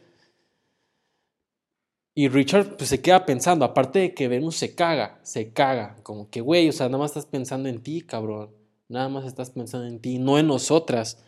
Y 2.17 2.29
Richard 2.29 2.77
pues, 2.77 2.89
se 2.89 3.01
queda 3.01 3.25
pensando, 3.25 3.65
aparte 3.65 3.99
de 3.99 4.13
que 4.13 4.29
Venus 4.29 4.55
se 4.55 4.73
caga, 4.73 5.19
se 5.23 5.51
caga, 5.51 5.97
como 6.01 6.29
que, 6.29 6.39
güey, 6.39 6.69
o 6.69 6.71
sea, 6.71 6.87
nada 6.87 6.99
más 6.99 7.11
estás 7.11 7.25
pensando 7.25 7.67
en 7.67 7.83
ti, 7.83 8.01
cabrón. 8.01 8.51
Nada 8.87 9.09
más 9.09 9.25
estás 9.25 9.49
pensando 9.49 9.85
en 9.87 9.99
ti, 9.99 10.17
no 10.17 10.39
en 10.39 10.47
nosotras. 10.47 11.23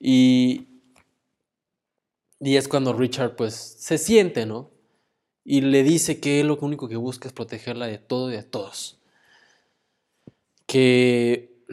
Y, 0.00 0.66
y 2.40 2.56
es 2.56 2.68
cuando 2.68 2.94
Richard 2.94 3.36
pues 3.36 3.54
se 3.54 3.98
siente, 3.98 4.46
¿no? 4.46 4.70
Y 5.44 5.60
le 5.62 5.82
dice 5.82 6.20
que 6.20 6.40
él 6.40 6.48
lo 6.48 6.58
único 6.58 6.88
que 6.88 6.96
busca 6.96 7.28
es 7.28 7.34
protegerla 7.34 7.86
de 7.86 7.98
todo 7.98 8.30
y 8.30 8.36
de 8.36 8.42
todos. 8.44 8.98
Que 10.66 11.64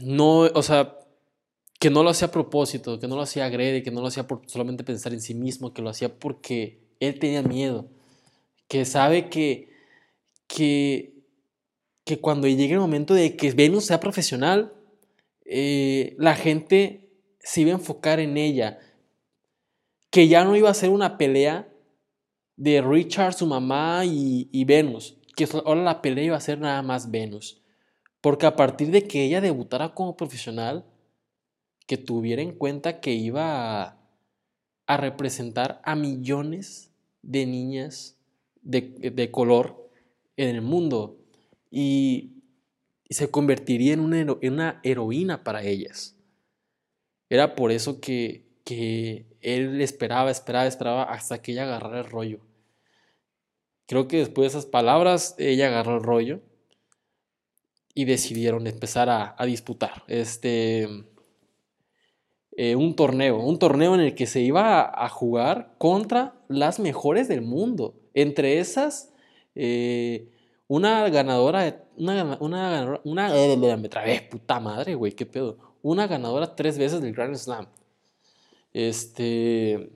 no, 0.00 0.40
o 0.40 0.62
sea, 0.62 0.98
que 1.78 1.90
no 1.90 2.02
lo 2.02 2.10
hacía 2.10 2.28
a 2.28 2.30
propósito, 2.30 2.98
que 2.98 3.08
no 3.08 3.16
lo 3.16 3.22
hacía 3.22 3.46
agrede, 3.46 3.82
que 3.82 3.90
no 3.90 4.02
lo 4.02 4.08
hacía 4.08 4.26
por 4.26 4.42
solamente 4.46 4.84
pensar 4.84 5.12
en 5.14 5.20
sí 5.22 5.34
mismo, 5.34 5.72
que 5.72 5.82
lo 5.82 5.90
hacía 5.90 6.18
porque 6.18 6.89
él 7.00 7.18
tenía 7.18 7.42
miedo, 7.42 7.88
que 8.68 8.84
sabe 8.84 9.28
que, 9.28 9.72
que, 10.46 11.24
que 12.04 12.20
cuando 12.20 12.46
llegue 12.46 12.74
el 12.74 12.80
momento 12.80 13.14
de 13.14 13.36
que 13.36 13.50
Venus 13.52 13.86
sea 13.86 13.98
profesional, 13.98 14.72
eh, 15.44 16.14
la 16.18 16.36
gente 16.36 17.10
se 17.40 17.62
iba 17.62 17.70
a 17.72 17.74
enfocar 17.74 18.20
en 18.20 18.36
ella, 18.36 18.78
que 20.10 20.28
ya 20.28 20.44
no 20.44 20.54
iba 20.54 20.70
a 20.70 20.74
ser 20.74 20.90
una 20.90 21.18
pelea 21.18 21.68
de 22.56 22.80
Richard, 22.82 23.34
su 23.34 23.46
mamá 23.46 24.04
y, 24.04 24.48
y 24.52 24.64
Venus, 24.64 25.16
que 25.34 25.48
ahora 25.64 25.82
la 25.82 26.02
pelea 26.02 26.24
iba 26.24 26.36
a 26.36 26.40
ser 26.40 26.60
nada 26.60 26.82
más 26.82 27.10
Venus. 27.10 27.60
Porque 28.20 28.46
a 28.46 28.54
partir 28.54 28.90
de 28.90 29.04
que 29.04 29.24
ella 29.24 29.40
debutara 29.40 29.94
como 29.94 30.16
profesional, 30.16 30.84
que 31.90 31.96
tuviera 31.96 32.40
en 32.40 32.52
cuenta 32.52 33.00
que 33.00 33.10
iba 33.10 33.98
a, 34.86 34.96
representar 34.96 35.80
a 35.84 35.96
millones 35.96 36.89
de 37.22 37.46
niñas 37.46 38.18
de, 38.62 39.30
color 39.30 39.90
en 40.36 40.48
el 40.48 40.62
mundo 40.62 41.18
y, 41.70 42.36
se 43.10 43.28
convertiría 43.28 43.92
en 43.92 44.00
una, 44.00 44.24
una, 44.40 44.80
heroína 44.84 45.42
para 45.42 45.64
ellas. 45.64 46.16
Era 47.28 47.56
por 47.56 47.72
eso 47.72 48.00
que, 48.00 48.46
que 48.64 49.26
él 49.40 49.80
esperaba, 49.80 50.30
esperaba, 50.30 50.66
esperaba 50.68 51.02
hasta 51.02 51.42
que 51.42 51.50
ella 51.50 51.64
agarrara 51.64 51.98
el 51.98 52.04
rollo. 52.08 52.38
Creo 53.86 54.06
que 54.06 54.18
después 54.18 54.52
de 54.52 54.58
esas 54.58 54.70
palabras, 54.70 55.34
ella 55.38 55.66
agarró 55.66 55.96
el 55.96 56.04
rollo 56.04 56.40
y 57.94 58.04
decidieron 58.04 58.66
empezar 58.66 59.08
a, 59.10 59.34
disputar 59.44 60.04
este, 60.06 60.88
eh, 62.52 62.76
un 62.76 62.94
torneo, 62.94 63.38
un 63.38 63.58
torneo 63.58 63.94
en 63.94 64.00
el 64.00 64.14
que 64.14 64.26
se 64.26 64.40
iba 64.40 64.82
a, 64.82 65.08
jugar 65.08 65.74
contra 65.78 66.39
las 66.50 66.80
mejores 66.80 67.28
del 67.28 67.42
mundo. 67.42 67.94
Entre 68.12 68.58
esas, 68.58 69.14
eh, 69.54 70.28
una 70.66 71.08
ganadora, 71.08 71.86
una, 71.96 72.36
una 72.40 72.70
ganadora, 72.70 73.00
una, 73.04 74.20
puta 74.28 74.60
madre, 74.60 74.96
güey, 74.96 75.12
qué 75.12 75.24
pedo. 75.26 75.58
Una 75.80 76.08
ganadora 76.08 76.56
tres 76.56 76.76
veces 76.76 77.00
del 77.00 77.14
Grand 77.14 77.36
Slam. 77.36 77.68
Este. 78.72 79.90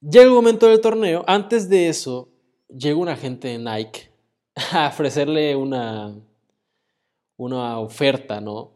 Llega 0.00 0.24
el 0.24 0.30
momento 0.30 0.66
del 0.66 0.80
torneo. 0.80 1.24
Antes 1.28 1.68
de 1.68 1.88
eso, 1.88 2.28
llega 2.68 2.96
un 2.96 3.08
agente 3.08 3.48
de 3.48 3.58
Nike 3.58 4.10
a 4.72 4.88
ofrecerle 4.88 5.54
una, 5.54 6.12
una 7.36 7.78
oferta, 7.78 8.40
¿no? 8.40 8.72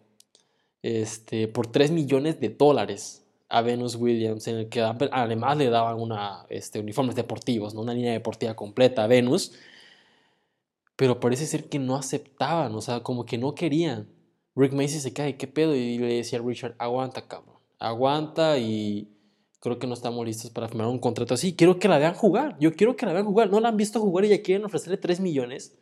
Este, 0.83 1.49
por 1.49 1.67
3 1.67 1.91
millones 1.91 2.39
de 2.39 2.51
dólares 2.51 3.26
a 3.49 3.63
Venus 3.63 3.95
Williams, 3.95 4.47
en 4.49 4.57
el 4.57 4.69
que 4.69 4.81
además 4.81 5.57
le 5.57 5.71
daban 5.71 6.01
una, 6.01 6.45
este, 6.49 6.81
uniformes 6.81 7.15
deportivos, 7.15 7.75
¿no? 7.75 7.83
una 7.83 7.95
línea 7.95 8.13
deportiva 8.13 8.55
completa 8.55 9.05
a 9.05 9.07
Venus, 9.07 9.53
pero 10.97 11.21
parece 11.21 11.47
ser 11.47 11.69
que 11.69 11.79
no 11.79 11.97
aceptaban, 11.97 12.75
o 12.75 12.81
sea, 12.81 13.01
como 13.01 13.25
que 13.25 13.39
no 13.39 13.55
querían. 13.55 14.09
Rick 14.57 14.73
Macy 14.73 15.01
se 15.01 15.13
cae, 15.13 15.37
¿qué 15.37 15.47
pedo? 15.47 15.75
Y 15.75 15.99
le 15.99 16.15
decía 16.15 16.39
a 16.39 16.43
Richard, 16.43 16.75
aguanta, 16.79 17.29
cabrón, 17.29 17.57
aguanta 17.79 18.59
y 18.59 19.09
creo 19.61 19.79
que 19.79 19.87
no 19.87 19.95
estamos 19.95 20.25
listos 20.25 20.51
para 20.51 20.69
firmar 20.69 20.87
un 20.87 20.99
contrato 20.99 21.35
así. 21.35 21.55
Quiero 21.55 21.79
que 21.79 21.89
la 21.89 21.99
vean 21.99 22.15
jugar. 22.15 22.57
Yo 22.61 22.73
quiero 22.75 22.97
que 22.97 23.05
la 23.05 23.13
vean 23.13 23.27
jugar. 23.27 23.51
No 23.51 23.61
la 23.61 23.69
han 23.69 23.77
visto 23.77 24.01
jugar 24.01 24.25
y 24.25 24.29
ya 24.29 24.43
quieren 24.43 24.65
ofrecerle 24.65 24.97
3 24.97 25.21
millones. 25.21 25.77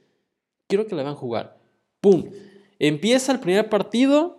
Quiero 0.67 0.87
que 0.87 0.95
la 0.95 1.03
vean 1.03 1.15
jugar. 1.15 1.59
¡Pum! 2.01 2.25
Empieza 2.79 3.31
el 3.33 3.41
primer 3.41 3.69
partido. 3.69 4.39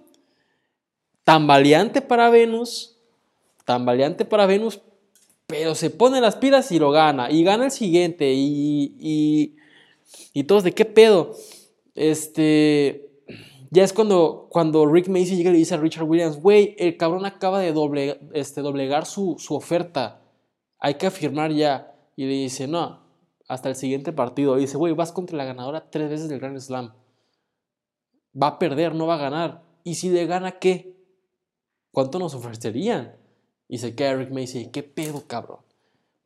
Tan 1.24 1.48
valiente 1.48 2.02
para 2.02 2.30
Venus. 2.30 2.95
Tan 3.66 3.86
valiente 3.86 4.26
para 4.26 4.46
Venus. 4.46 4.82
Pero 5.48 5.76
se 5.76 5.90
pone 5.90 6.22
las 6.22 6.38
pilas 6.38 6.72
y 6.72 6.80
lo 6.80 6.92
gana. 6.92 7.30
Y 7.30 7.44
gana 7.44 7.66
el 7.66 7.72
siguiente. 7.72 8.34
Y, 8.34 8.96
y, 9.00 9.56
y 10.34 10.44
todos 10.46 10.64
de 10.64 10.72
qué 10.74 10.86
pedo. 10.86 11.36
Este 11.94 13.06
ya 13.76 13.84
es 13.84 13.92
cuando, 13.92 14.48
cuando 14.50 14.86
Rick 14.86 15.10
Macy 15.10 15.36
llega 15.36 15.50
y 15.50 15.54
le 15.54 15.60
dice 15.60 15.76
a 15.76 15.78
Richard 15.78 16.06
Williams, 16.06 16.40
güey, 16.40 16.78
el 16.80 16.96
cabrón 16.96 17.26
acaba 17.26 17.60
de 17.60 17.74
doble, 17.74 18.22
este, 18.32 18.62
doblegar 18.62 19.06
su, 19.06 19.36
su 19.38 19.54
oferta, 19.54 20.22
hay 20.80 20.94
que 20.94 21.08
afirmar 21.08 21.52
ya. 21.52 21.94
Y 22.16 22.24
le 22.24 22.32
dice, 22.36 22.70
no, 22.70 23.02
hasta 23.50 23.68
el 23.68 23.76
siguiente 23.76 24.14
partido. 24.14 24.58
Y 24.58 24.62
dice, 24.62 24.78
güey, 24.78 24.94
vas 24.94 25.12
contra 25.12 25.36
la 25.36 25.44
ganadora 25.44 25.90
tres 25.90 26.10
veces 26.10 26.30
del 26.30 26.40
Grand 26.40 26.58
Slam. 26.58 26.94
Va 28.42 28.48
a 28.48 28.60
perder, 28.60 28.96
no 28.96 29.08
va 29.08 29.16
a 29.16 29.18
ganar. 29.18 29.64
¿Y 29.84 29.96
si 29.96 30.10
le 30.10 30.26
gana 30.26 30.54
qué? 30.54 30.96
¿Cuánto 31.92 32.18
nos 32.18 32.34
ofrecerían? 32.34 33.18
Y 33.68 33.80
se 33.80 33.96
queda 33.96 34.16
Rick 34.16 34.32
Macy, 34.32 34.70
¿qué 34.72 34.84
pedo, 34.84 35.24
cabrón? 35.28 35.60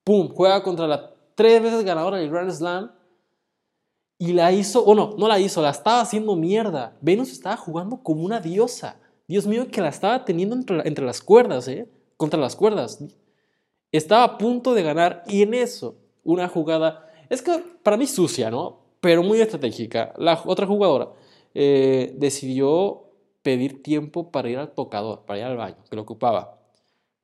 Pum, 0.04 0.30
juega 0.30 0.64
contra 0.64 0.88
la 0.88 1.14
tres 1.36 1.62
veces 1.62 1.86
ganadora 1.86 2.18
del 2.18 2.30
Grand 2.30 2.52
Slam 2.52 2.92
y 4.18 4.34
la 4.34 4.52
hizo, 4.52 4.84
o 4.84 4.94
no, 4.94 5.16
no 5.18 5.30
la 5.30 5.40
hizo, 5.40 5.62
la 5.62 5.70
estaba 5.70 6.02
haciendo 6.02 6.36
mierda. 6.36 6.98
Venus 7.00 7.32
estaba 7.32 7.56
jugando 7.56 8.04
como 8.04 8.26
una 8.26 8.42
diosa. 8.42 9.00
Dios 9.30 9.48
mío, 9.48 9.70
que 9.72 9.80
la 9.80 9.88
estaba 9.88 10.26
teniendo 10.26 10.56
entre, 10.56 11.06
las 11.06 11.22
cuerdas, 11.22 11.70
¿eh? 11.70 11.88
Contra 12.18 12.38
las 12.38 12.58
cuerdas. 12.58 13.02
Estaba 13.94 14.26
a 14.26 14.38
punto 14.38 14.74
de 14.74 14.84
ganar 14.84 15.24
y 15.28 15.42
en 15.42 15.54
eso, 15.54 15.96
una 16.26 16.50
jugada, 16.50 17.08
es 17.30 17.42
que 17.42 17.64
para 17.82 17.96
mí 17.96 18.06
sucia, 18.06 18.52
¿no? 18.52 18.82
Pero 19.00 19.24
muy 19.24 19.40
estratégica. 19.40 20.14
La 20.18 20.42
otra 20.46 20.68
jugadora 20.68 21.14
eh, 21.54 22.14
decidió 22.18 23.06
pedir 23.42 23.82
tiempo 23.82 24.30
para 24.32 24.50
ir 24.50 24.58
al 24.58 24.74
tocador, 24.74 25.24
para 25.26 25.40
ir 25.40 25.46
al 25.46 25.56
baño, 25.56 25.78
que 25.90 25.96
lo 25.96 26.02
ocupaba. 26.02 26.59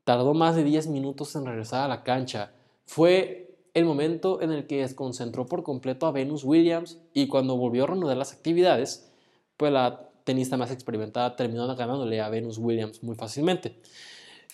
Tardó 0.06 0.34
más 0.34 0.56
de 0.56 0.63
10 0.63 0.88
minutos 0.88 1.36
en 1.36 1.46
regresar 1.46 1.84
a 1.84 1.88
la 1.89 2.04
cancha. 2.04 2.54
Fue 2.86 3.58
el 3.74 3.84
momento 3.84 4.41
en 4.41 4.52
el 4.52 4.68
que 4.68 4.82
desconcentró 4.82 5.46
por 5.46 5.63
completo 5.63 6.08
a 6.08 6.12
Venus 6.12 6.46
Williams 6.46 7.00
y 7.13 7.28
cuando 7.28 7.58
volvió 7.58 7.84
a 7.84 7.88
reanudar 7.88 8.15
las 8.15 8.32
actividades, 8.32 9.12
pues 9.58 9.74
la 9.74 10.10
tenista 10.24 10.56
más 10.56 10.72
experimentada 10.72 11.36
terminó 11.36 11.68
ganándole 11.76 12.22
a 12.22 12.30
Venus 12.30 12.58
Williams 12.58 13.04
muy 13.04 13.15
fácilmente. 13.15 13.76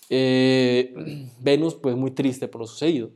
Eh, 0.09 0.93
Venus, 1.39 1.75
pues 1.75 1.95
muy 1.95 2.11
triste 2.11 2.47
por 2.47 2.61
lo 2.61 2.67
sucedido. 2.67 3.11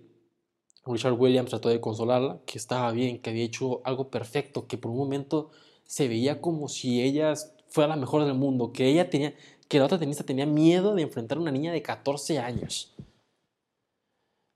Richard 0.86 1.14
Williams 1.14 1.50
trató 1.50 1.70
de 1.70 1.82
consolarla, 1.82 2.40
que 2.46 2.58
estaba 2.58 2.92
bien, 2.92 3.20
que 3.20 3.32
había 3.32 3.44
hecho 3.44 3.82
algo 3.84 4.10
perfecto, 4.10 4.68
que 4.68 4.78
por 4.78 4.92
un 4.92 4.98
momento 4.98 5.50
se 5.84 6.08
veía 6.08 6.42
como 6.42 6.68
si 6.68 7.02
ella 7.02 7.34
fuera 7.70 7.88
la 7.88 7.96
mejor 7.96 8.26
del 8.26 8.36
mundo, 8.36 8.72
que 8.72 8.88
ella 8.88 9.10
tenía, 9.10 9.34
que 9.68 9.80
la 9.80 9.86
otra 9.86 10.00
tenista 10.00 10.24
tenía 10.24 10.46
miedo 10.46 10.96
de 10.96 11.02
enfrentar 11.02 11.38
a 11.38 11.42
una 11.42 11.52
niña 11.52 11.72
de 11.72 11.82
14 11.82 12.40
años 12.40 12.96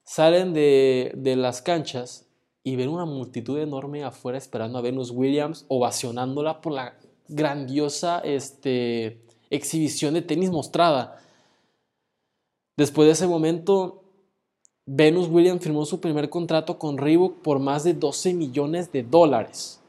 salen 0.09 0.53
de, 0.55 1.35
las 1.37 1.61
canchas 1.61 2.25
y 2.63 2.75
ven 2.75 2.89
una 2.89 3.05
multitud 3.05 3.59
enorme 3.59 4.03
afuera 4.03 4.39
esperando 4.39 4.79
a 4.79 4.81
Venus 4.81 5.11
Williams, 5.11 5.65
ovacionándola 5.67 6.61
por 6.61 6.73
la 6.73 6.95
grandiosa 7.27 8.17
este, 8.21 9.21
exhibición 9.51 10.15
de 10.15 10.23
tenis 10.23 10.49
mostrada. 10.49 11.21
Después 12.75 13.05
de 13.05 13.11
ese 13.11 13.27
momento, 13.27 14.01
Venus 14.87 15.27
Williams 15.27 15.61
firmó 15.61 15.85
su 15.85 16.01
primer 16.01 16.31
contrato 16.31 16.79
con 16.79 16.97
Reebok 16.97 17.43
por 17.43 17.59
más 17.59 17.83
de 17.83 17.93
12 17.93 18.33
millones 18.33 18.91
de 18.91 19.03
dólares. 19.03 19.79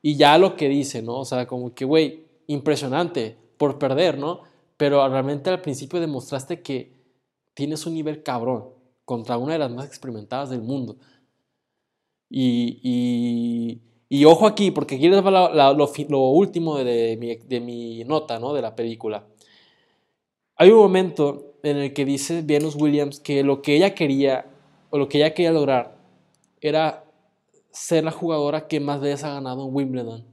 Y 0.00 0.14
ya 0.14 0.38
lo 0.38 0.54
que 0.54 0.68
dice, 0.68 1.02
¿no? 1.02 1.18
O 1.18 1.24
sea, 1.24 1.48
como 1.48 1.74
que, 1.74 1.84
güey, 1.84 2.22
impresionante 2.46 3.36
por 3.60 3.78
perder, 3.78 4.16
¿no? 4.16 4.40
Pero 4.78 5.06
realmente 5.06 5.50
al 5.50 5.60
principio 5.60 6.00
demostraste 6.00 6.62
que 6.62 6.94
tienes 7.52 7.84
un 7.84 7.92
nivel 7.92 8.22
cabrón 8.22 8.70
contra 9.04 9.36
una 9.36 9.52
de 9.52 9.58
las 9.58 9.70
más 9.70 9.84
experimentadas 9.84 10.48
del 10.48 10.62
mundo. 10.62 10.96
Y, 12.30 13.82
y, 14.08 14.24
ojo 14.24 14.46
aquí, 14.46 14.70
porque 14.70 14.94
aquí 14.94 15.10
les 15.10 15.22
va 15.22 15.30
lo, 15.74 16.30
último 16.30 16.78
de, 16.78 17.18
mi, 17.20 17.36
de 17.36 17.60
mi 17.60 18.02
nota, 18.04 18.38
¿no? 18.38 18.54
De 18.54 18.62
la 18.62 18.74
película. 18.74 19.26
Hay 20.56 20.70
un 20.70 20.78
momento 20.78 21.56
en 21.62 21.76
el 21.76 21.92
que 21.92 22.06
dice 22.06 22.40
Venus 22.40 22.76
Williams 22.76 23.20
que 23.20 23.44
lo 23.44 23.60
que 23.60 23.76
ella 23.76 23.94
quería, 23.94 24.46
o 24.88 24.96
lo 24.96 25.06
que 25.10 25.18
ella 25.18 25.34
quería 25.34 25.52
lograr, 25.52 25.98
era 26.62 27.04
ser 27.72 28.04
la 28.04 28.10
jugadora 28.10 28.68
que 28.68 28.80
más 28.80 29.02
veces 29.02 29.24
ha 29.24 29.34
ganado 29.34 29.68
en 29.68 29.74
Wimbledon. 29.74 30.24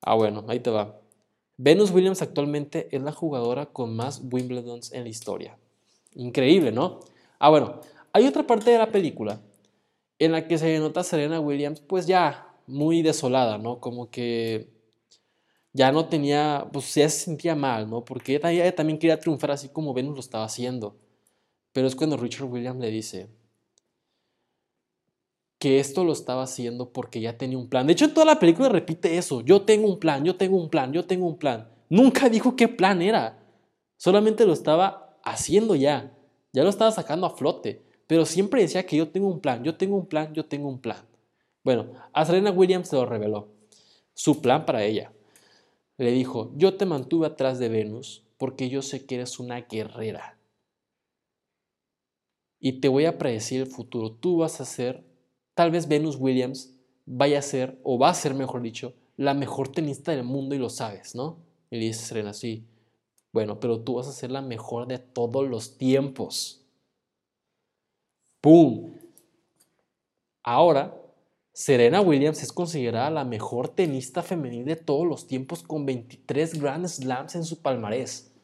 Ah, 0.00 0.14
bueno, 0.14 0.44
ahí 0.46 0.60
te 0.60 0.70
va. 0.70 1.01
Venus 1.64 1.92
Williams 1.92 2.22
actualmente 2.22 2.88
es 2.90 3.00
la 3.02 3.12
jugadora 3.12 3.66
con 3.66 3.94
más 3.94 4.20
Wimbledons 4.32 4.92
en 4.92 5.04
la 5.04 5.08
historia. 5.08 5.56
Increíble, 6.16 6.72
¿no? 6.72 6.98
Ah, 7.38 7.50
bueno, 7.50 7.78
hay 8.12 8.26
otra 8.26 8.44
parte 8.44 8.72
de 8.72 8.78
la 8.78 8.90
película 8.90 9.40
en 10.18 10.32
la 10.32 10.48
que 10.48 10.58
se 10.58 10.76
nota 10.80 11.02
a 11.02 11.04
Serena 11.04 11.38
Williams, 11.38 11.80
pues 11.80 12.08
ya 12.08 12.52
muy 12.66 13.02
desolada, 13.02 13.58
¿no? 13.58 13.78
Como 13.78 14.10
que 14.10 14.72
ya 15.72 15.92
no 15.92 16.06
tenía, 16.06 16.66
pues 16.72 16.92
ya 16.96 17.08
se 17.08 17.26
sentía 17.26 17.54
mal, 17.54 17.88
¿no? 17.88 18.04
Porque 18.04 18.40
ella, 18.42 18.74
también 18.74 18.98
quería 18.98 19.20
triunfar 19.20 19.52
así 19.52 19.68
como 19.68 19.94
Venus 19.94 20.14
lo 20.14 20.20
estaba 20.20 20.46
haciendo. 20.46 20.96
Pero 21.72 21.86
es 21.86 21.94
cuando 21.94 22.16
Richard 22.16 22.46
Williams 22.50 22.80
le 22.80 22.90
dice 22.90 23.28
que 25.62 25.78
esto 25.78 26.02
lo 26.02 26.12
estaba 26.12 26.42
haciendo 26.42 26.92
porque 26.92 27.20
ya 27.20 27.38
tenía 27.38 27.56
un 27.56 27.68
plan. 27.68 27.86
De 27.86 27.92
hecho, 27.92 28.06
en 28.06 28.14
toda 28.14 28.26
la 28.26 28.40
película 28.40 28.68
repite 28.68 29.16
eso. 29.16 29.42
Yo 29.42 29.62
tengo 29.62 29.86
un 29.86 30.00
plan, 30.00 30.24
yo 30.24 30.34
tengo 30.34 30.56
un 30.56 30.68
plan, 30.68 30.92
yo 30.92 31.04
tengo 31.04 31.24
un 31.24 31.38
plan. 31.38 31.70
Nunca 31.88 32.28
dijo 32.28 32.56
qué 32.56 32.66
plan 32.66 33.00
era. 33.00 33.38
Solamente 33.96 34.44
lo 34.44 34.54
estaba 34.54 35.16
haciendo 35.22 35.76
ya. 35.76 36.18
Ya 36.52 36.64
lo 36.64 36.68
estaba 36.68 36.90
sacando 36.90 37.28
a 37.28 37.36
flote. 37.36 37.80
Pero 38.08 38.26
siempre 38.26 38.60
decía 38.60 38.84
que 38.84 38.96
yo 38.96 39.10
tengo 39.10 39.28
un 39.28 39.38
plan, 39.38 39.62
yo 39.62 39.76
tengo 39.76 39.94
un 39.94 40.06
plan, 40.06 40.34
yo 40.34 40.46
tengo 40.46 40.68
un 40.68 40.80
plan. 40.80 41.06
Bueno, 41.62 41.92
a 42.12 42.24
Serena 42.24 42.50
Williams 42.50 42.88
se 42.88 42.96
lo 42.96 43.06
reveló. 43.06 43.46
Su 44.14 44.42
plan 44.42 44.66
para 44.66 44.82
ella 44.82 45.12
le 45.96 46.10
dijo, 46.10 46.50
yo 46.56 46.74
te 46.74 46.86
mantuve 46.86 47.28
atrás 47.28 47.60
de 47.60 47.68
Venus 47.68 48.24
porque 48.36 48.68
yo 48.68 48.82
sé 48.82 49.06
que 49.06 49.14
eres 49.14 49.38
una 49.38 49.60
guerrera. 49.60 50.40
Y 52.58 52.80
te 52.80 52.88
voy 52.88 53.04
a 53.04 53.16
predecir 53.16 53.60
el 53.60 53.68
futuro. 53.68 54.10
Tú 54.10 54.38
vas 54.38 54.60
a 54.60 54.64
ser, 54.64 55.04
tal 55.62 55.70
vez 55.70 55.86
Venus 55.86 56.16
Williams 56.18 56.74
vaya 57.06 57.38
a 57.38 57.42
ser, 57.42 57.78
o 57.84 57.96
va 57.96 58.08
a 58.08 58.14
ser, 58.14 58.34
mejor 58.34 58.62
dicho, 58.62 58.94
la 59.16 59.32
mejor 59.32 59.68
tenista 59.68 60.10
del 60.10 60.24
mundo 60.24 60.56
y 60.56 60.58
lo 60.58 60.68
sabes, 60.68 61.14
¿no? 61.14 61.38
Y 61.70 61.76
le 61.76 61.84
dice 61.84 62.04
Serena, 62.04 62.32
sí. 62.32 62.66
Bueno, 63.32 63.60
pero 63.60 63.78
tú 63.78 63.94
vas 63.94 64.08
a 64.08 64.12
ser 64.12 64.32
la 64.32 64.42
mejor 64.42 64.88
de 64.88 64.98
todos 64.98 65.48
los 65.48 65.78
tiempos. 65.78 66.66
¡Pum! 68.40 68.94
Ahora 70.42 71.00
Serena 71.52 72.00
Williams 72.00 72.42
es 72.42 72.52
considerada 72.52 73.10
la 73.10 73.24
mejor 73.24 73.68
tenista 73.68 74.24
femenil 74.24 74.64
de 74.64 74.74
todos 74.74 75.06
los 75.06 75.28
tiempos 75.28 75.62
con 75.62 75.86
23 75.86 76.60
Grand 76.60 76.88
Slams 76.88 77.36
en 77.36 77.44
su 77.44 77.62
palmarés. 77.62 78.34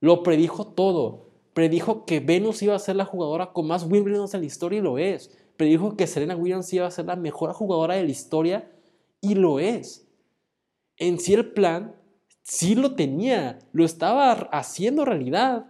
Lo 0.00 0.22
predijo 0.22 0.66
todo. 0.66 1.30
Predijo 1.54 2.04
que 2.04 2.20
Venus 2.20 2.60
iba 2.60 2.74
a 2.74 2.78
ser 2.78 2.96
la 2.96 3.06
jugadora 3.06 3.54
con 3.54 3.66
más 3.66 3.84
Wimbledon 3.84 4.28
en 4.30 4.40
la 4.40 4.46
historia 4.46 4.80
y 4.80 4.82
lo 4.82 4.98
es. 4.98 5.37
Predijo 5.58 5.96
que 5.96 6.06
Serena 6.06 6.36
Williams 6.36 6.72
iba 6.72 6.86
a 6.86 6.90
ser 6.90 7.06
la 7.06 7.16
mejor 7.16 7.52
jugadora 7.52 7.96
de 7.96 8.04
la 8.04 8.10
historia 8.10 8.70
y 9.20 9.34
lo 9.34 9.58
es. 9.58 10.08
En 10.96 11.18
sí 11.18 11.34
el 11.34 11.52
plan 11.52 11.96
sí 12.42 12.76
lo 12.76 12.94
tenía, 12.94 13.58
lo 13.72 13.84
estaba 13.84 14.30
haciendo 14.32 15.04
realidad 15.04 15.66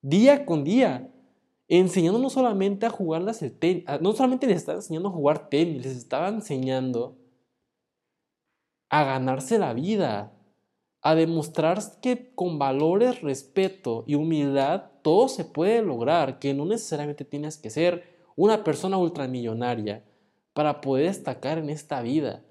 día 0.00 0.46
con 0.46 0.62
día 0.62 1.12
enseñando 1.66 2.20
no 2.20 2.30
solamente 2.30 2.86
a 2.86 2.90
jugarlas 2.90 3.42
el 3.42 3.50
tenis, 3.58 3.84
no 4.00 4.12
solamente 4.12 4.46
les 4.46 4.58
estaba 4.58 4.78
enseñando 4.78 5.08
a 5.08 5.12
jugar 5.12 5.48
tenis, 5.48 5.84
les 5.84 5.96
estaba 5.96 6.28
enseñando 6.28 7.18
a 8.88 9.02
ganarse 9.02 9.58
la 9.58 9.74
vida, 9.74 10.32
a 11.02 11.16
demostrar 11.16 11.80
que 12.00 12.32
con 12.36 12.60
valores, 12.60 13.22
respeto 13.22 14.04
y 14.06 14.14
humildad 14.14 14.92
todo 15.02 15.28
se 15.28 15.44
puede 15.44 15.82
lograr, 15.82 16.38
que 16.38 16.54
no 16.54 16.64
necesariamente 16.64 17.24
tienes 17.24 17.58
que 17.58 17.70
ser 17.70 18.15
una 18.36 18.62
persona 18.62 18.98
ultramillonaria 18.98 20.04
para 20.52 20.80
poder 20.80 21.06
destacar 21.06 21.58
en 21.58 21.70
esta 21.70 22.00
vida. 22.02 22.44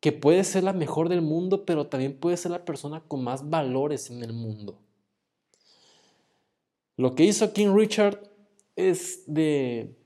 Que 0.00 0.12
puedes 0.12 0.48
ser 0.48 0.64
la 0.64 0.72
mejor 0.72 1.08
del 1.08 1.22
mundo, 1.22 1.64
pero 1.64 1.86
también 1.86 2.18
puedes 2.18 2.40
ser 2.40 2.50
la 2.50 2.64
persona 2.64 3.00
con 3.06 3.22
más 3.22 3.48
valores 3.48 4.10
en 4.10 4.22
el 4.22 4.32
mundo. 4.32 4.78
Lo 6.96 7.14
que 7.14 7.24
hizo 7.24 7.52
King 7.52 7.74
Richard 7.74 8.20
es 8.76 9.24
de. 9.26 9.96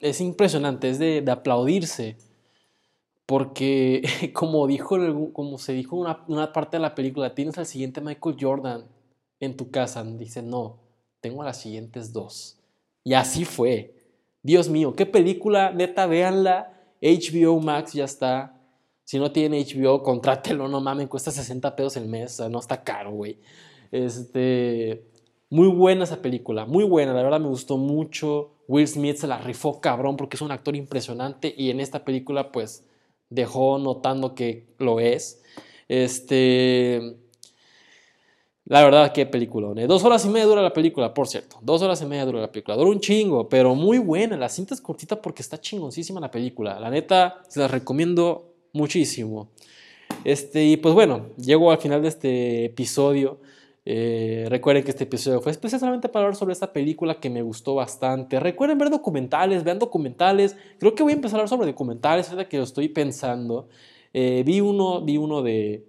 Es 0.00 0.20
impresionante, 0.20 0.88
es 0.88 0.98
de, 0.98 1.24
aplaudirse. 1.30 2.16
Porque, 3.26 4.02
como, 4.34 4.66
dijo, 4.66 4.96
como 5.32 5.58
se 5.58 5.72
dijo 5.72 5.96
en 5.96 6.16
una, 6.28 6.52
parte 6.52 6.76
de 6.78 6.82
la 6.82 6.94
película, 6.94 7.34
tienes 7.34 7.58
al 7.58 7.66
siguiente 7.66 8.00
Michael 8.00 8.36
Jordan 8.40 8.86
en 9.40 9.56
tu 9.56 9.70
casa. 9.70 10.04
Dice, 10.04 10.42
no, 10.42 10.80
tengo 11.20 11.42
a 11.42 11.46
las 11.46 11.60
siguientes 11.60 12.12
dos. 12.12 12.57
Y 13.08 13.14
así 13.14 13.46
fue. 13.46 13.94
Dios 14.42 14.68
mío, 14.68 14.94
qué 14.94 15.06
película, 15.06 15.72
neta, 15.72 16.04
véanla. 16.04 16.74
HBO 17.00 17.58
Max 17.58 17.94
ya 17.94 18.04
está. 18.04 18.60
Si 19.04 19.18
no 19.18 19.32
tiene 19.32 19.64
HBO, 19.64 20.02
contrátelo, 20.02 20.68
no 20.68 20.82
mames, 20.82 21.08
cuesta 21.08 21.30
60 21.30 21.74
pesos 21.74 21.96
el 21.96 22.06
mes, 22.06 22.34
o 22.34 22.36
sea, 22.36 22.48
no 22.50 22.58
está 22.58 22.84
caro, 22.84 23.12
güey. 23.12 23.38
Este, 23.92 25.06
muy 25.48 25.68
buena 25.68 26.04
esa 26.04 26.20
película, 26.20 26.66
muy 26.66 26.84
buena, 26.84 27.14
la 27.14 27.22
verdad 27.22 27.40
me 27.40 27.48
gustó 27.48 27.78
mucho. 27.78 28.50
Will 28.66 28.86
Smith 28.86 29.16
se 29.16 29.26
la 29.26 29.38
rifó 29.38 29.80
cabrón 29.80 30.18
porque 30.18 30.36
es 30.36 30.42
un 30.42 30.52
actor 30.52 30.76
impresionante 30.76 31.54
y 31.56 31.70
en 31.70 31.80
esta 31.80 32.04
película 32.04 32.52
pues 32.52 32.84
dejó 33.30 33.78
notando 33.78 34.34
que 34.34 34.66
lo 34.76 35.00
es. 35.00 35.42
Este... 35.88 37.16
La 38.68 38.84
verdad, 38.84 39.12
qué 39.12 39.24
película. 39.24 39.72
¿eh? 39.80 39.86
Dos 39.86 40.04
horas 40.04 40.26
y 40.26 40.28
media 40.28 40.44
dura 40.44 40.60
la 40.60 40.74
película, 40.74 41.14
por 41.14 41.26
cierto. 41.26 41.56
Dos 41.62 41.80
horas 41.80 42.02
y 42.02 42.04
media 42.06 42.26
dura 42.26 42.40
la 42.40 42.52
película. 42.52 42.76
Dura 42.76 42.90
un 42.90 43.00
chingo, 43.00 43.48
pero 43.48 43.74
muy 43.74 43.96
buena. 43.96 44.36
La 44.36 44.50
cinta 44.50 44.74
es 44.74 44.82
cortita 44.82 45.22
porque 45.22 45.40
está 45.40 45.58
chingoncísima 45.58 46.20
la 46.20 46.30
película. 46.30 46.78
La 46.78 46.90
neta, 46.90 47.40
se 47.48 47.60
la 47.60 47.68
recomiendo 47.68 48.52
muchísimo. 48.74 49.48
Este, 50.22 50.64
y 50.66 50.76
pues 50.76 50.94
bueno, 50.94 51.28
llego 51.38 51.70
al 51.70 51.78
final 51.78 52.02
de 52.02 52.08
este 52.08 52.64
episodio. 52.66 53.40
Eh, 53.86 54.44
recuerden 54.50 54.84
que 54.84 54.90
este 54.90 55.04
episodio 55.04 55.40
fue 55.40 55.50
especialmente 55.50 56.10
para 56.10 56.26
hablar 56.26 56.36
sobre 56.36 56.52
esta 56.52 56.70
película 56.70 57.20
que 57.20 57.30
me 57.30 57.40
gustó 57.40 57.74
bastante. 57.74 58.38
Recuerden 58.38 58.76
ver 58.76 58.90
documentales, 58.90 59.64
vean 59.64 59.78
documentales. 59.78 60.58
Creo 60.78 60.94
que 60.94 61.02
voy 61.02 61.12
a 61.12 61.16
empezar 61.16 61.36
a 61.36 61.40
hablar 61.40 61.48
sobre 61.48 61.68
documentales, 61.68 62.28
ahora 62.28 62.46
que 62.46 62.58
lo 62.58 62.64
estoy 62.64 62.90
pensando. 62.90 63.70
Eh, 64.12 64.42
vi 64.44 64.60
uno, 64.60 65.00
vi 65.02 65.16
uno 65.16 65.40
de. 65.40 65.86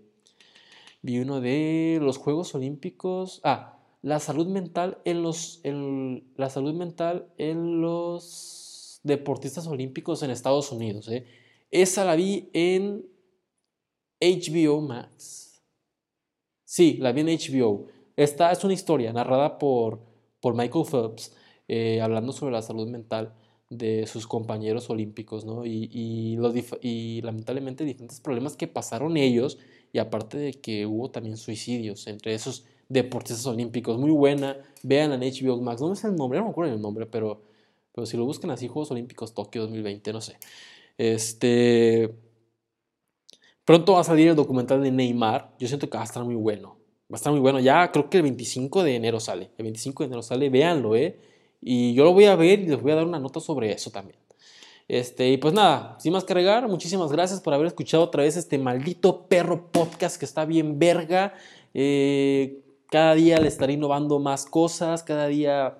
Vi 1.02 1.20
uno 1.20 1.40
de 1.42 2.00
los 2.02 2.18
Juegos 2.18 2.54
Olímpicos. 2.56 3.40
Ah, 3.44 3.80
la 4.02 4.20
salud 4.20 4.48
mental 4.48 5.00
en 5.06 5.24
los. 5.24 5.62
la 5.64 6.50
salud 6.50 6.74
mental 6.74 7.32
en 7.38 7.82
los 7.82 9.00
deportistas 9.04 9.68
olímpicos 9.68 10.24
en 10.24 10.32
Estados 10.32 10.72
Unidos. 10.72 11.08
Eh. 11.10 11.26
Esa 11.72 12.06
la 12.06 12.16
vi 12.16 12.50
en 12.54 13.06
HBO 14.20 14.82
Max. 14.82 15.64
Sí, 16.66 16.98
la 17.00 17.12
vi 17.12 17.22
en 17.22 17.28
HBO. 17.28 17.88
Esta 18.16 18.52
es 18.52 18.64
una 18.64 18.74
historia 18.74 19.14
narrada 19.14 19.58
por, 19.58 20.02
por 20.42 20.56
Michael 20.56 20.86
Phelps, 20.86 21.36
eh, 21.68 22.02
hablando 22.02 22.34
sobre 22.34 22.52
la 22.52 22.62
salud 22.62 22.88
mental 22.90 23.34
de 23.70 24.08
sus 24.08 24.28
compañeros 24.28 24.90
olímpicos, 24.90 25.46
¿no? 25.46 25.66
Y, 25.66 25.90
y, 25.92 26.36
los 26.36 26.54
y 26.82 27.22
lamentablemente 27.22 27.86
diferentes 27.86 28.20
problemas 28.20 28.58
que 28.58 28.68
pasaron 28.68 29.16
ellos, 29.16 29.60
y 29.92 30.00
aparte 30.00 30.38
de 30.38 30.54
que 30.54 30.86
hubo 30.86 31.10
también 31.12 31.38
suicidios 31.38 32.08
entre 32.08 32.34
esos 32.34 32.66
deportistas 32.90 33.46
olímpicos. 33.46 33.98
Muy 33.98 34.12
buena, 34.12 34.58
vean 34.84 35.12
en 35.12 35.22
HBO 35.22 35.62
Max, 35.62 35.82
no 35.82 35.90
me 35.90 35.96
sé 35.96 36.08
el 36.08 36.16
nombre, 36.16 36.40
no 36.40 36.46
me 36.46 36.52
acuerdo 36.52 36.74
el 36.74 36.82
nombre, 36.82 37.06
pero, 37.06 37.42
pero 37.94 38.06
si 38.06 38.18
lo 38.18 38.26
buscan 38.26 38.52
así, 38.52 38.68
Juegos 38.68 38.92
Olímpicos 38.92 39.34
Tokio 39.34 39.62
2020, 39.64 40.14
no 40.14 40.22
sé. 40.22 40.38
Este 40.98 42.14
Pronto 43.70 43.94
va 43.94 44.02
a 44.02 44.04
salir 44.04 44.30
el 44.30 44.36
documental 44.36 44.82
de 44.82 44.90
Neymar. 44.90 45.54
Yo 45.60 45.68
siento 45.68 45.88
que 45.88 45.96
va 45.96 46.02
a 46.02 46.06
estar 46.08 46.24
muy 46.24 46.34
bueno. 46.34 46.70
Va 47.04 47.14
a 47.14 47.18
estar 47.18 47.32
muy 47.32 47.40
bueno. 47.40 47.60
Ya 47.60 47.92
creo 47.92 48.10
que 48.10 48.18
el 48.18 48.24
25 48.24 48.84
de 48.84 48.96
enero 48.96 49.20
sale. 49.20 49.52
El 49.60 49.64
25 49.66 50.02
de 50.02 50.08
enero 50.08 50.24
sale. 50.24 50.50
Véanlo, 50.50 50.96
¿eh? 50.96 51.20
Y 51.62 51.94
yo 51.94 52.04
lo 52.04 52.14
voy 52.14 52.26
a 52.26 52.36
ver 52.36 52.62
y 52.62 52.66
les 52.66 52.82
voy 52.82 52.94
a 52.94 52.96
dar 52.96 53.06
una 53.06 53.20
nota 53.20 53.40
sobre 53.40 53.72
eso 53.72 53.92
también. 53.92 54.18
Este, 54.90 55.30
y 55.30 55.38
pues 55.38 55.54
nada, 55.54 55.96
sin 56.00 56.14
más 56.14 56.24
que 56.24 56.34
agregar, 56.34 56.68
muchísimas 56.68 57.12
gracias 57.12 57.42
por 57.42 57.54
haber 57.54 57.68
escuchado 57.68 58.04
otra 58.04 58.24
vez 58.24 58.36
este 58.36 58.58
maldito 58.58 59.28
perro 59.28 59.72
podcast 59.72 60.18
que 60.18 60.26
está 60.26 60.46
bien 60.46 60.80
verga. 60.80 61.36
Eh, 61.76 62.64
cada 62.90 63.14
día 63.14 63.38
les 63.38 63.54
estaré 63.54 63.74
innovando 63.74 64.18
más 64.18 64.48
cosas, 64.48 65.04
cada 65.04 65.28
día 65.28 65.78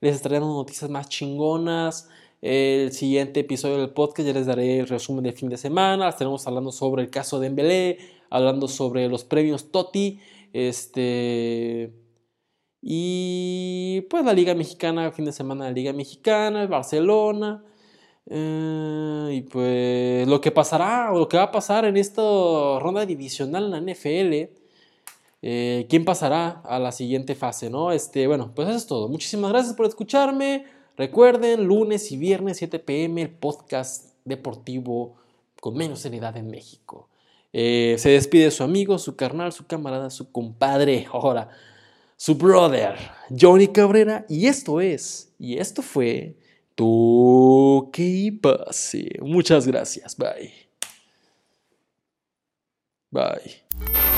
les 0.00 0.14
estaré 0.14 0.38
dando 0.38 0.54
noticias 0.54 0.88
más 0.88 1.08
chingonas. 1.08 2.08
El 2.40 2.92
siguiente 2.92 3.40
episodio 3.40 3.78
del 3.78 3.90
podcast 3.90 4.28
ya 4.28 4.32
les 4.32 4.46
daré 4.46 4.78
el 4.78 4.86
resumen 4.86 5.24
del 5.24 5.32
fin 5.32 5.48
de 5.48 5.56
semana. 5.56 6.08
Estaremos 6.08 6.46
hablando 6.46 6.70
sobre 6.70 7.02
el 7.02 7.10
caso 7.10 7.40
de 7.40 7.48
Embelé, 7.48 7.98
hablando 8.30 8.68
sobre 8.68 9.08
los 9.08 9.24
premios 9.24 9.72
Toti. 9.72 10.20
Este. 10.52 11.92
Y 12.80 14.02
pues 14.02 14.24
la 14.24 14.32
Liga 14.32 14.54
Mexicana, 14.54 15.10
fin 15.10 15.24
de 15.24 15.32
semana 15.32 15.64
de 15.64 15.70
la 15.72 15.74
Liga 15.74 15.92
Mexicana, 15.92 16.64
Barcelona. 16.68 17.64
Eh, 18.28 19.30
y 19.32 19.40
pues 19.42 20.26
lo 20.26 20.40
que 20.40 20.50
pasará 20.50 21.12
o 21.12 21.18
lo 21.18 21.28
que 21.28 21.36
va 21.36 21.44
a 21.44 21.52
pasar 21.52 21.84
en 21.84 21.96
esta 21.96 22.22
ronda 22.80 23.06
divisional 23.06 23.64
en 23.64 23.70
la 23.70 23.92
NFL. 23.92 24.50
Eh, 25.42 25.86
quién 25.88 26.04
pasará 26.04 26.62
a 26.64 26.78
la 26.78 26.92
siguiente 26.92 27.34
fase, 27.34 27.70
¿no? 27.70 27.92
Este, 27.92 28.26
bueno, 28.26 28.52
pues 28.54 28.68
eso 28.68 28.76
es 28.76 28.86
todo. 28.86 29.08
Muchísimas 29.08 29.52
gracias 29.52 29.74
por 29.74 29.86
escucharme. 29.86 30.64
Recuerden, 30.96 31.64
lunes 31.64 32.10
y 32.10 32.16
viernes 32.16 32.56
7 32.56 32.78
pm, 32.78 33.22
el 33.22 33.30
podcast 33.30 34.14
deportivo 34.24 35.16
con 35.60 35.74
menos 35.74 36.00
seriedad 36.00 36.36
en 36.36 36.50
México. 36.50 37.08
Eh, 37.52 37.96
se 37.98 38.10
despide 38.10 38.50
su 38.50 38.62
amigo, 38.62 38.98
su 38.98 39.14
carnal, 39.14 39.52
su 39.52 39.66
camarada, 39.66 40.10
su 40.10 40.30
compadre, 40.32 41.06
ahora, 41.12 41.50
su 42.16 42.34
brother, 42.34 42.96
Johnny 43.38 43.68
Cabrera. 43.68 44.26
Y 44.28 44.46
esto 44.46 44.80
es, 44.80 45.32
y 45.38 45.58
esto 45.58 45.82
fue, 45.82 46.36
tu 46.76 47.90
que 47.92 48.30
pase. 48.40 49.18
Muchas 49.20 49.66
gracias, 49.66 50.16
bye. 50.16 50.52
Bye. 53.10 54.15